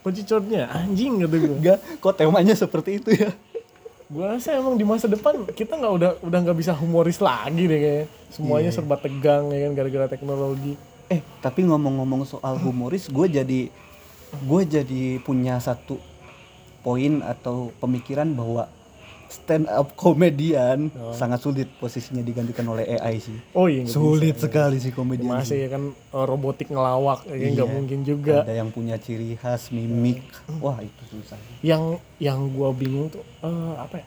kunci 0.00 0.24
chordnya. 0.24 0.72
Anjing 0.72 1.20
gitu 1.24 1.36
gue 1.36 1.54
enggak 1.60 1.78
kok 2.00 2.16
temanya 2.16 2.56
seperti 2.56 2.98
itu 2.98 3.12
ya? 3.12 3.30
Gue 4.10 4.26
rasa 4.26 4.58
emang 4.58 4.74
di 4.74 4.82
masa 4.82 5.06
depan 5.06 5.46
kita 5.54 5.78
nggak 5.78 5.92
udah 5.94 6.10
udah 6.26 6.38
nggak 6.42 6.58
bisa 6.58 6.74
humoris 6.74 7.22
lagi 7.22 7.70
deh 7.70 7.78
kayaknya 7.78 8.04
semuanya 8.34 8.70
serba 8.74 8.98
tegang 8.98 9.54
ya 9.54 9.70
kan 9.70 9.72
gara-gara 9.78 10.06
teknologi 10.10 10.74
eh 11.10 11.20
tapi 11.42 11.66
ngomong-ngomong 11.66 12.22
soal 12.22 12.54
humoris 12.56 13.10
gue 13.10 13.26
jadi 13.26 13.60
gue 14.40 14.62
jadi 14.62 15.18
punya 15.20 15.58
satu 15.58 15.98
poin 16.80 17.18
atau 17.20 17.74
pemikiran 17.76 18.30
bahwa 18.30 18.70
stand 19.26 19.66
up 19.66 19.94
komedian 19.94 20.90
sangat 21.10 21.38
sulit 21.38 21.68
posisinya 21.78 22.18
digantikan 22.18 22.66
oleh 22.66 22.98
AI 22.98 23.22
sih. 23.22 23.38
Oh 23.54 23.70
iya 23.70 23.86
sulit 23.86 24.34
bisa. 24.34 24.50
sekali 24.50 24.82
sih 24.82 24.90
komedian 24.90 25.30
masih 25.30 25.54
sih. 25.54 25.62
ya 25.66 25.68
kan 25.70 25.82
eh, 25.94 26.24
robotik 26.26 26.66
ngelawak 26.66 27.26
ya 27.26 27.38
nggak 27.54 27.62
Iya. 27.62 27.74
mungkin 27.74 27.98
juga. 28.02 28.42
ada 28.42 28.54
yang 28.54 28.74
punya 28.74 28.98
ciri 28.98 29.38
khas 29.38 29.70
mimik. 29.70 30.22
Wah 30.58 30.82
itu 30.82 31.02
susah. 31.10 31.38
Yang 31.62 32.02
yang 32.18 32.50
gua 32.50 32.74
bingung 32.74 33.06
tuh 33.06 33.22
eh, 33.42 33.74
apa 33.78 34.02
ya? 34.02 34.06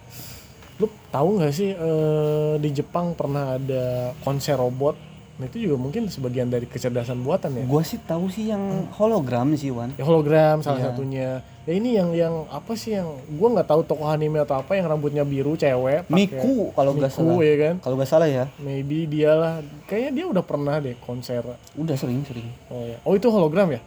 Lu 0.84 0.92
tahu 1.08 1.40
nggak 1.40 1.54
sih 1.56 1.72
eh, 1.72 2.54
di 2.60 2.70
Jepang 2.76 3.16
pernah 3.16 3.56
ada 3.56 4.12
konser 4.28 4.60
robot 4.60 4.96
nah 5.44 5.52
itu 5.52 5.60
juga 5.60 5.76
mungkin 5.76 6.08
sebagian 6.08 6.48
dari 6.48 6.64
kecerdasan 6.64 7.20
buatan 7.20 7.52
ya 7.54 7.64
Gua 7.66 7.84
sih 7.84 8.00
tahu 8.00 8.26
sih 8.28 8.48
yang 8.48 8.64
hologram 8.92 9.52
sih 9.54 9.70
Wan. 9.70 9.92
ya 9.92 10.02
hologram 10.02 10.64
salah 10.64 10.80
Iya. 10.80 10.88
satunya 10.88 11.30
ya 11.62 11.74
ini 11.74 11.90
yang 11.94 12.10
yang 12.14 12.48
apa 12.48 12.72
sih 12.74 12.96
yang 12.96 13.08
gua 13.34 13.52
nggak 13.52 13.68
tahu 13.68 13.84
tokoh 13.84 14.08
anime 14.08 14.40
atau 14.40 14.56
apa 14.56 14.72
yang 14.74 14.88
rambutnya 14.88 15.24
biru 15.24 15.54
cewek 15.54 16.04
pakai- 16.04 16.16
Miku 16.32 16.72
kalau 16.72 16.92
nggak 16.94 17.10
salah. 17.10 17.36
ya 17.38 17.56
kan 17.62 17.76
Kalau 17.78 17.96
nggak 17.98 18.08
salah 18.10 18.26
ya, 18.26 18.48
maybe 18.58 19.04
dia 19.06 19.32
lah 19.32 19.60
kayaknya 19.84 20.12
dia 20.14 20.26
udah 20.30 20.44
pernah 20.44 20.76
deh 20.78 20.96
konser 20.98 21.44
udah 21.74 21.96
sering 21.96 22.24
sering. 22.24 22.48
oh 22.68 22.84
ya 22.86 22.98
oh 23.02 23.14
itu 23.14 23.28
hologram 23.28 23.68
ya 23.70 23.84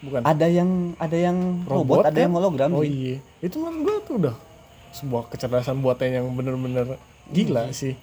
bukan 0.00 0.20
Ada 0.20 0.46
yang 0.46 0.70
ada 0.96 1.14
yang 1.16 1.38
robot, 1.64 2.02
ada 2.02 2.10
kan? 2.12 2.22
yang 2.22 2.32
hologram 2.32 2.70
oh 2.72 2.82
sih. 2.82 2.90
iya 2.90 3.16
itu 3.40 3.56
menurut 3.56 3.78
gua 3.80 3.96
tuh 4.00 4.14
udah 4.16 4.34
sebuah 4.92 5.22
kecerdasan 5.26 5.78
buatan 5.78 6.06
yang 6.12 6.26
bener-bener 6.30 6.98
gila 7.28 7.64
Hmm. 7.64 7.72
sih 7.72 7.94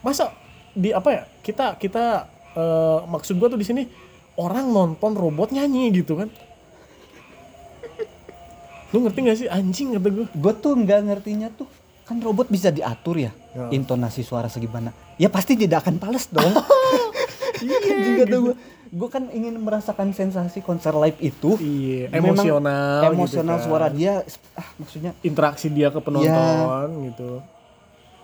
masa 0.00 0.28
di 0.76 0.92
apa 0.92 1.08
ya 1.10 1.22
kita 1.40 1.74
kita 1.74 2.04
eh, 2.52 2.98
maksud 3.06 3.34
gua 3.34 3.48
tuh 3.48 3.56
di 3.56 3.64
sini 3.64 3.82
orang 4.36 4.68
nonton 4.68 5.12
robot 5.12 5.48
nyanyi 5.50 5.88
gitu 5.94 6.14
kan 6.14 6.28
lu 8.86 9.02
ngerti 9.02 9.18
gak 9.20 9.36
sih 9.36 9.48
anjing 9.48 9.92
kata 9.92 10.08
gua 10.08 10.26
Gue 10.30 10.52
tuh 10.54 10.72
nggak 10.74 11.00
ngertinya 11.04 11.48
tuh 11.50 11.66
kan 12.04 12.22
robot 12.22 12.46
bisa 12.46 12.70
diatur 12.70 13.18
ya, 13.18 13.34
Ya. 13.50 13.66
intonasi 13.72 14.22
suara 14.22 14.46
segimana. 14.46 14.94
Ya 15.16 15.26
pasti 15.26 15.58
tidak 15.58 15.82
akan 15.82 15.98
pales 15.98 16.30
dong. 16.30 16.54
iya 17.66 17.76
Juga 18.04 18.24
tuh 18.24 18.40
gue. 18.44 18.54
Gue 18.86 19.08
kan 19.10 19.26
ingin 19.28 19.58
merasakan 19.58 20.14
sensasi 20.14 20.62
konser 20.62 20.94
live 20.94 21.18
itu. 21.18 21.58
iya 21.58 22.06
Memang 22.08 22.38
emosional 22.38 23.00
gitu 23.02 23.10
emosional 23.10 23.56
kan. 23.58 23.64
suara 23.64 23.86
dia 23.90 24.22
ah 24.54 24.68
maksudnya 24.76 25.12
interaksi 25.20 25.66
dia 25.66 25.90
ke 25.90 25.98
penonton 25.98 27.10
gitu 27.10 27.42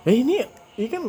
eh 0.03 0.15
ini 0.15 0.47
ini 0.73 0.87
kan 0.87 1.03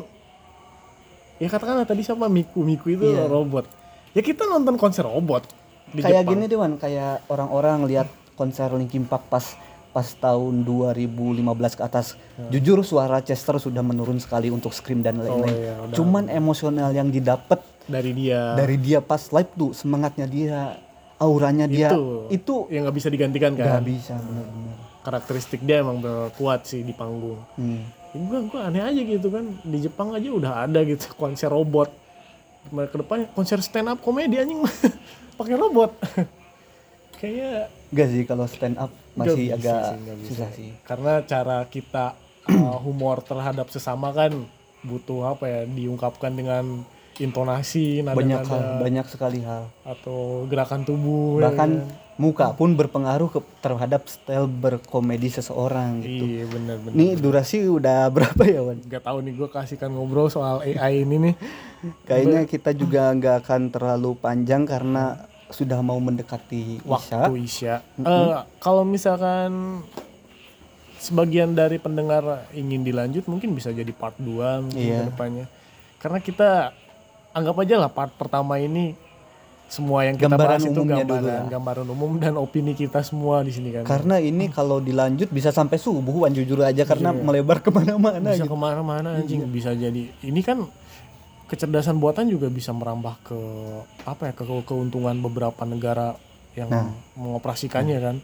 ya 1.37 1.49
katakanlah 1.49 1.85
tadi 1.85 2.01
siapa? 2.01 2.27
Miku. 2.27 2.63
Miku 2.63 2.89
itu 2.89 3.05
Iya. 3.07 3.27
robot. 3.27 3.67
Ya 4.13 4.21
kita 4.21 4.45
nonton 4.45 4.75
konser 4.75 5.03
robot 5.03 5.47
di 5.91 6.01
kayak 6.01 6.23
Jepang. 6.23 6.31
gini 6.35 6.45
Dewan. 6.47 6.73
Kayak 6.77 7.23
orang-orang 7.27 7.87
lihat 7.87 8.07
konser 8.35 8.71
Linkin 8.71 9.05
Park 9.05 9.27
pas 9.27 9.45
pas 9.91 10.11
tahun 10.11 10.67
2015 10.67 11.39
ke 11.73 11.83
atas. 11.83 12.19
Jujur 12.49 12.83
suara 12.83 13.19
Chester 13.19 13.55
sudah 13.57 13.79
menurun 13.81 14.19
sekali 14.19 14.51
untuk 14.51 14.75
scream 14.75 15.01
dan 15.01 15.19
lain-lain. 15.19 15.47
Oh, 15.47 15.47
iya, 15.55 15.75
udah. 15.81 15.95
cuman 15.95 16.25
emosional 16.27 16.91
yang 16.91 17.09
didapat 17.09 17.63
dari 17.87 18.11
dia. 18.11 18.55
dari 18.55 18.75
dia 18.75 18.99
pas 18.99 19.23
live 19.23 19.51
tuh 19.55 19.71
semangatnya 19.71 20.27
dia 20.27 20.83
auranya 21.15 21.71
dia 21.71 21.95
Itu. 21.95 22.27
itu 22.29 22.55
yang 22.69 22.83
nggak 22.83 22.97
bisa 22.97 23.07
digantikan 23.07 23.55
nggak 23.55 23.71
kan? 23.71 23.83
bisa 23.83 24.15
benar-benar. 24.17 24.77
Karakteristik 25.01 25.61
dia 25.63 25.79
emang 25.79 26.03
kuat 26.33 26.67
sih 26.67 26.81
di 26.81 26.91
panggung. 26.91 27.39
Hmm. 27.55 27.87
Ya, 28.15 28.19
gua 28.23 28.41
gua 28.47 28.61
aneh 28.71 28.83
aja 28.83 29.01
gitu 29.03 29.29
kan. 29.29 29.45
Di 29.67 29.79
Jepang 29.83 30.15
aja 30.15 30.29
udah 30.31 30.53
ada 30.71 30.81
gitu 30.87 31.11
konser 31.19 31.51
robot. 31.51 31.91
Ke 32.71 32.97
depannya 32.97 33.27
konser 33.35 33.59
stand 33.61 33.91
up 33.91 33.99
komedi 34.01 34.39
anjing. 34.39 34.63
Pakai 35.39 35.59
robot. 35.59 35.91
Kayaknya 37.19 37.69
Enggak 37.95 38.09
sih 38.11 38.23
kalau 38.27 38.47
stand 38.51 38.77
up 38.79 38.91
masih 39.15 39.55
agak 39.55 39.95
sih, 39.95 40.27
susah 40.27 40.51
sih. 40.51 40.71
Karena 40.83 41.23
cara 41.23 41.63
kita 41.71 42.19
uh, 42.51 42.79
humor 42.85 43.23
terhadap 43.23 43.71
sesama 43.71 44.11
kan 44.11 44.35
butuh 44.83 45.31
apa 45.39 45.47
ya 45.47 45.61
diungkapkan 45.65 46.35
dengan 46.35 46.83
intonasi 47.23 48.03
nada 48.03 48.19
banyak 48.19 48.43
hal 48.43 48.63
banyak 48.83 49.07
sekali 49.07 49.41
hal. 49.47 49.71
atau 49.87 50.45
gerakan 50.51 50.83
tubuh 50.83 51.39
ya 51.39 51.49
bahkan 51.49 51.71
kan? 51.87 52.04
Muka 52.17 52.51
pun 52.51 52.73
berpengaruh 52.73 53.27
ke, 53.29 53.41
terhadap 53.59 54.07
style 54.07 54.47
berkomedi 54.47 55.27
seseorang 55.29 55.99
gitu 55.99 56.25
iya 56.25 56.45
bener 56.45 56.79
bener 56.79 56.95
Ini 56.95 57.07
durasi 57.17 57.65
udah 57.65 58.07
berapa 58.15 58.43
ya 58.43 58.61
Wan? 58.61 58.79
nggak 58.79 59.03
tahu 59.03 59.19
nih 59.21 59.33
gue 59.35 59.49
kasihkan 59.49 59.91
ngobrol 59.91 60.29
soal 60.29 60.61
AI 60.61 61.03
ini 61.03 61.17
nih 61.21 61.35
Kayaknya 62.03 62.41
kita 62.45 62.71
juga 62.73 63.11
nggak 63.11 63.37
akan 63.41 63.63
terlalu 63.69 64.15
panjang 64.17 64.63
karena 64.63 65.21
sudah 65.47 65.79
mau 65.81 65.99
mendekati 65.99 66.81
Isya. 66.81 66.89
waktu 67.21 67.35
isya 67.41 67.75
Eh, 67.99 68.33
kalau 68.59 68.83
misalkan 68.83 69.83
sebagian 70.97 71.53
dari 71.53 71.77
pendengar 71.77 72.23
ingin 72.51 72.81
dilanjut 72.81 73.27
mungkin 73.27 73.53
bisa 73.53 73.69
jadi 73.69 73.91
part 73.91 74.17
2 74.17 74.31
mungkin 74.63 74.81
Iya. 74.81 74.99
ke 75.01 75.09
depannya 75.11 75.47
karena 75.99 76.19
kita 76.19 76.51
anggap 77.31 77.57
aja 77.59 77.77
lah 77.77 77.91
part 77.91 78.13
pertama 78.13 78.57
ini 78.57 78.97
semua 79.65 80.07
yang 80.07 80.15
kita 80.15 80.31
Gambaran 80.31 80.47
bahas 80.47 80.63
itu 80.63 80.71
umumnya 80.77 81.03
dulu 81.03 81.17
gambaran 81.19 81.43
ya. 81.43 81.51
gambaran 81.51 81.87
umum 81.89 82.13
dan 82.17 82.35
opini 82.37 82.73
kita 82.73 83.01
semua 83.01 83.43
di 83.43 83.51
sini 83.51 83.73
kan. 83.73 83.83
Karena 83.83 84.17
ini 84.19 84.47
kalau 84.49 84.79
dilanjut 84.79 85.29
bisa 85.29 85.51
sampai 85.51 85.77
subuh 85.77 86.15
Wan 86.15 86.31
jujur 86.31 86.61
aja 86.63 86.85
karena 86.85 87.11
melebar 87.11 87.59
ke 87.59 87.69
mana-mana 87.69 88.31
bisa 88.31 88.45
gitu. 88.45 88.55
ke 88.55 88.57
mana-mana 88.57 89.09
anjing. 89.19 89.43
Bisa 89.49 89.73
jadi 89.73 90.09
ini 90.21 90.41
kan 90.41 90.63
kecerdasan 91.45 91.99
buatan 91.99 92.27
juga 92.27 92.49
bisa 92.49 92.73
merambah 92.73 93.15
ke 93.23 93.39
apa 94.05 94.31
ya 94.31 94.33
ke 94.33 94.45
keuntungan 94.63 95.17
beberapa 95.19 95.63
negara 95.65 96.15
yang 96.55 96.71
mengoperasikannya 97.15 97.99
kan. 97.99 98.17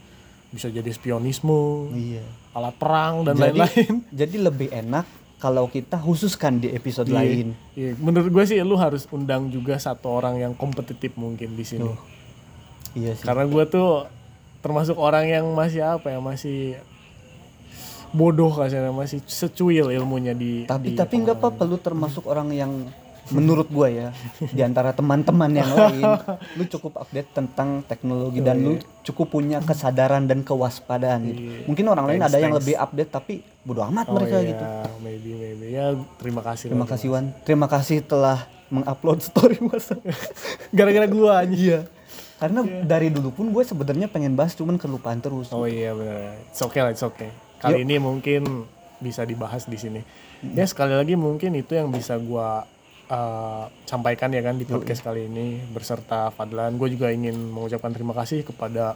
Bisa 0.51 0.67
jadi 0.67 0.91
spionisme 0.91 1.91
Iya. 1.95 2.27
alat 2.53 2.75
perang 2.75 3.23
dan 3.23 3.39
Jadi, 3.39 3.43
lain-lain. 3.55 3.95
jadi 4.21 4.37
lebih 4.41 4.69
enak 4.71 5.07
kalau 5.41 5.67
kita 5.67 5.97
khususkan 5.97 6.61
di 6.61 6.69
episode 6.69 7.09
Iya. 7.09 7.17
lain. 7.17 7.47
Iya, 7.73 7.97
menurut 7.97 8.29
gue 8.29 8.45
sih 8.45 8.61
lu 8.61 8.77
harus 8.77 9.09
undang 9.09 9.49
juga 9.49 9.75
satu 9.77 10.13
orang 10.13 10.37
yang 10.39 10.53
kompetitif 10.53 11.17
mungkin 11.17 11.53
di 11.53 11.65
sini 11.65 11.89
Iya 12.93 13.17
sih. 13.17 13.25
karena 13.25 13.45
gue 13.45 13.65
tuh 13.65 14.05
termasuk 14.61 14.95
orang 14.95 15.25
yang 15.27 15.49
masih 15.51 15.81
apa 15.81 16.11
ya 16.11 16.21
masih 16.21 16.77
bodoh 18.11 18.51
kasarnya 18.51 18.91
masih 18.91 19.23
secuil 19.25 19.89
ilmunya 19.89 20.35
di 20.35 20.67
Tapi 20.67 20.93
di 20.93 20.99
tapi 20.99 21.15
nggak 21.17 21.39
apa-apa 21.39 21.63
lu 21.63 21.79
termasuk 21.79 22.27
orang 22.27 22.51
yang 22.51 22.73
menurut 23.31 23.71
gua 23.71 23.87
ya 23.87 24.09
di 24.39 24.61
antara 24.61 24.91
teman-teman 24.91 25.51
yang 25.51 25.71
lain 25.79 26.03
lu 26.55 26.65
cukup 26.67 26.99
update 26.99 27.31
tentang 27.31 27.83
teknologi 27.85 28.39
dan 28.39 28.59
lu 28.59 28.73
cukup 29.01 29.33
punya 29.33 29.59
kesadaran 29.61 30.27
dan 30.27 30.43
kewaspadaan 30.43 31.21
gitu. 31.27 31.41
Mungkin 31.67 31.85
orang 31.87 32.07
lain 32.07 32.21
Thanks, 32.21 32.35
ada 32.35 32.39
yang 32.39 32.53
thanks. 32.53 32.61
lebih 32.67 32.77
update 32.77 33.11
tapi 33.11 33.35
bodo 33.61 33.81
amat 33.87 34.07
Oh 34.09 34.15
mereka 34.17 34.37
iya, 34.39 34.49
gitu. 34.51 34.65
maybe 35.01 35.31
maybe 35.35 35.67
ya 35.71 35.93
terima 36.19 36.41
kasih 36.41 36.67
Terima 36.73 36.87
kasih 36.87 37.09
Wan. 37.09 37.25
Terima 37.43 37.67
kasih 37.67 37.97
telah 38.03 38.39
mengupload 38.69 39.19
story 39.21 39.59
WhatsApp. 39.61 40.01
gara-gara 40.77 41.07
gua 41.07 41.43
anjing 41.43 41.61
Iya. 41.61 41.81
Karena 42.41 42.65
dari 42.83 43.13
dulu 43.13 43.37
pun 43.37 43.53
gue 43.53 43.61
sebenarnya 43.61 44.09
pengen 44.09 44.33
bahas 44.33 44.57
cuman 44.57 44.81
kelupaan 44.81 45.21
terus. 45.21 45.53
oh 45.53 45.69
iya 45.69 45.93
benar 45.93 46.41
it's 46.49 46.59
okay 46.59 46.81
lah 46.81 46.89
it's 46.89 47.05
okay 47.05 47.29
kali 47.61 47.85
ini 47.85 48.01
mungkin 48.01 48.65
bisa 48.97 49.29
dibahas 49.29 49.69
di 49.69 49.77
sini 49.77 50.01
ya 50.57 50.65
sekali 50.65 50.97
lagi 50.97 51.21
mungkin 51.21 51.53
itu 51.53 51.77
yang 51.77 51.93
bisa 51.93 52.17
gua 52.17 52.65
uh, 53.11 53.67
sampaikan 53.85 54.31
ya 54.31 54.41
kan 54.41 54.57
di 54.57 54.65
podcast 54.65 55.03
kali 55.03 55.27
ini 55.27 55.61
berserta 55.75 56.31
Fadlan 56.31 56.79
gue 56.79 56.89
juga 56.95 57.11
ingin 57.11 57.35
mengucapkan 57.35 57.91
terima 57.91 58.15
kasih 58.15 58.47
kepada 58.47 58.95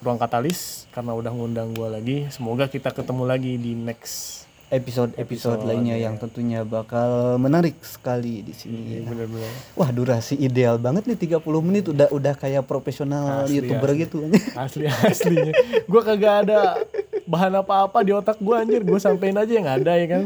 Ruang 0.00 0.20
Katalis 0.20 0.84
karena 0.92 1.16
udah 1.16 1.32
ngundang 1.32 1.72
gua 1.72 1.88
lagi 1.88 2.28
semoga 2.28 2.68
kita 2.68 2.92
ketemu 2.92 3.22
lagi 3.24 3.52
di 3.56 3.72
next 3.72 4.44
Episode-episode 4.66 5.62
lainnya 5.62 5.94
yang 5.94 6.18
tentunya 6.18 6.66
bakal 6.66 7.38
menarik 7.38 7.78
sekali 7.86 8.42
di 8.42 8.50
sini. 8.50 8.98
ya. 8.98 9.06
bener-bener 9.06 9.46
Wah, 9.78 9.94
durasi 9.94 10.34
ideal 10.42 10.74
banget 10.82 11.06
nih 11.06 11.38
30 11.38 11.46
menit 11.62 11.86
udah 11.86 12.10
udah 12.10 12.34
kayak 12.34 12.66
profesional 12.66 13.46
Asli, 13.46 13.62
YouTuber 13.62 13.94
asli. 13.94 14.02
gitu. 14.02 14.18
asli 14.58 14.84
aslinya 14.90 15.54
gue 15.86 16.02
kagak 16.02 16.34
ada 16.50 16.82
bahan 17.30 17.62
apa-apa 17.62 18.02
di 18.02 18.10
otak 18.10 18.42
gue 18.42 18.54
anjir 18.58 18.82
gue 18.82 18.98
sampein 18.98 19.38
aja 19.38 19.52
yang 19.54 19.70
ada 19.70 19.92
ya 19.94 20.06
kan 20.10 20.22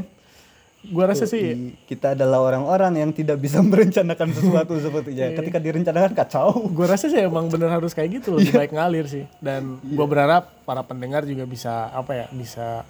gue 0.81 1.05
rasa 1.05 1.29
sih 1.29 1.77
Kita 1.85 2.17
adalah 2.17 2.41
orang-orang 2.41 3.05
yang 3.05 3.11
tidak 3.13 3.37
bisa 3.37 3.61
merencanakan 3.71 4.33
sesuatu 4.33 4.81
sepertinya. 4.81 5.29
Ketika 5.37 5.59
direncanakan 5.61 6.13
kacau. 6.17 6.49
gue 6.73 6.87
rasa 6.89 7.13
sih 7.13 7.21
emang 7.21 7.53
bener 7.53 7.69
harus 7.69 7.93
kayak 7.93 8.21
gitu 8.21 8.41
lebih 8.41 8.57
baik 8.57 8.73
ngalir 8.73 9.05
sih 9.05 9.25
dan 9.45 9.77
gue 9.85 10.07
berharap 10.09 10.49
para 10.65 10.81
pendengar 10.81 11.29
juga 11.29 11.45
bisa 11.45 11.93
apa 11.93 12.13
ya 12.17 12.27
bisa 12.33 12.85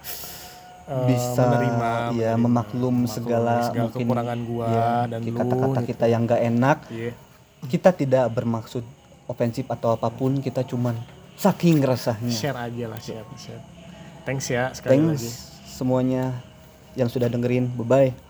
eh, 0.86 1.06
Bisa 1.10 1.42
menerima 1.46 1.90
ya 2.14 2.32
menerima, 2.34 2.44
memaklum 2.46 2.96
segala, 3.10 3.66
segala 3.66 3.90
mungkin 3.90 4.06
kekurangan 4.06 4.40
gua 4.46 4.66
ya, 4.70 4.90
dan 5.10 5.20
kata-kata 5.26 5.80
gitu. 5.82 5.88
kita 5.94 6.04
yang 6.10 6.22
gak 6.26 6.42
enak. 6.42 6.78
Iya. 6.90 7.12
Kita 7.60 7.90
tidak 7.92 8.26
bermaksud 8.32 8.82
ofensif 9.28 9.68
atau 9.70 9.94
apa 9.94 10.08
pun, 10.10 10.40
kita 10.42 10.66
cuman 10.66 10.96
saking 11.40 11.80
rasanya. 11.80 12.36
share 12.36 12.58
aja 12.60 12.84
lah 12.84 13.00
share 13.00 13.24
share 13.40 13.64
thanks 14.28 14.52
ya 14.52 14.68
sekali 14.76 15.00
Thanks 15.00 15.08
lagi 15.16 15.30
semuanya 15.64 16.24
yang 16.98 17.10
sudah 17.10 17.30
dengerin. 17.30 17.70
Bye 17.76 17.86
bye. 17.86 18.29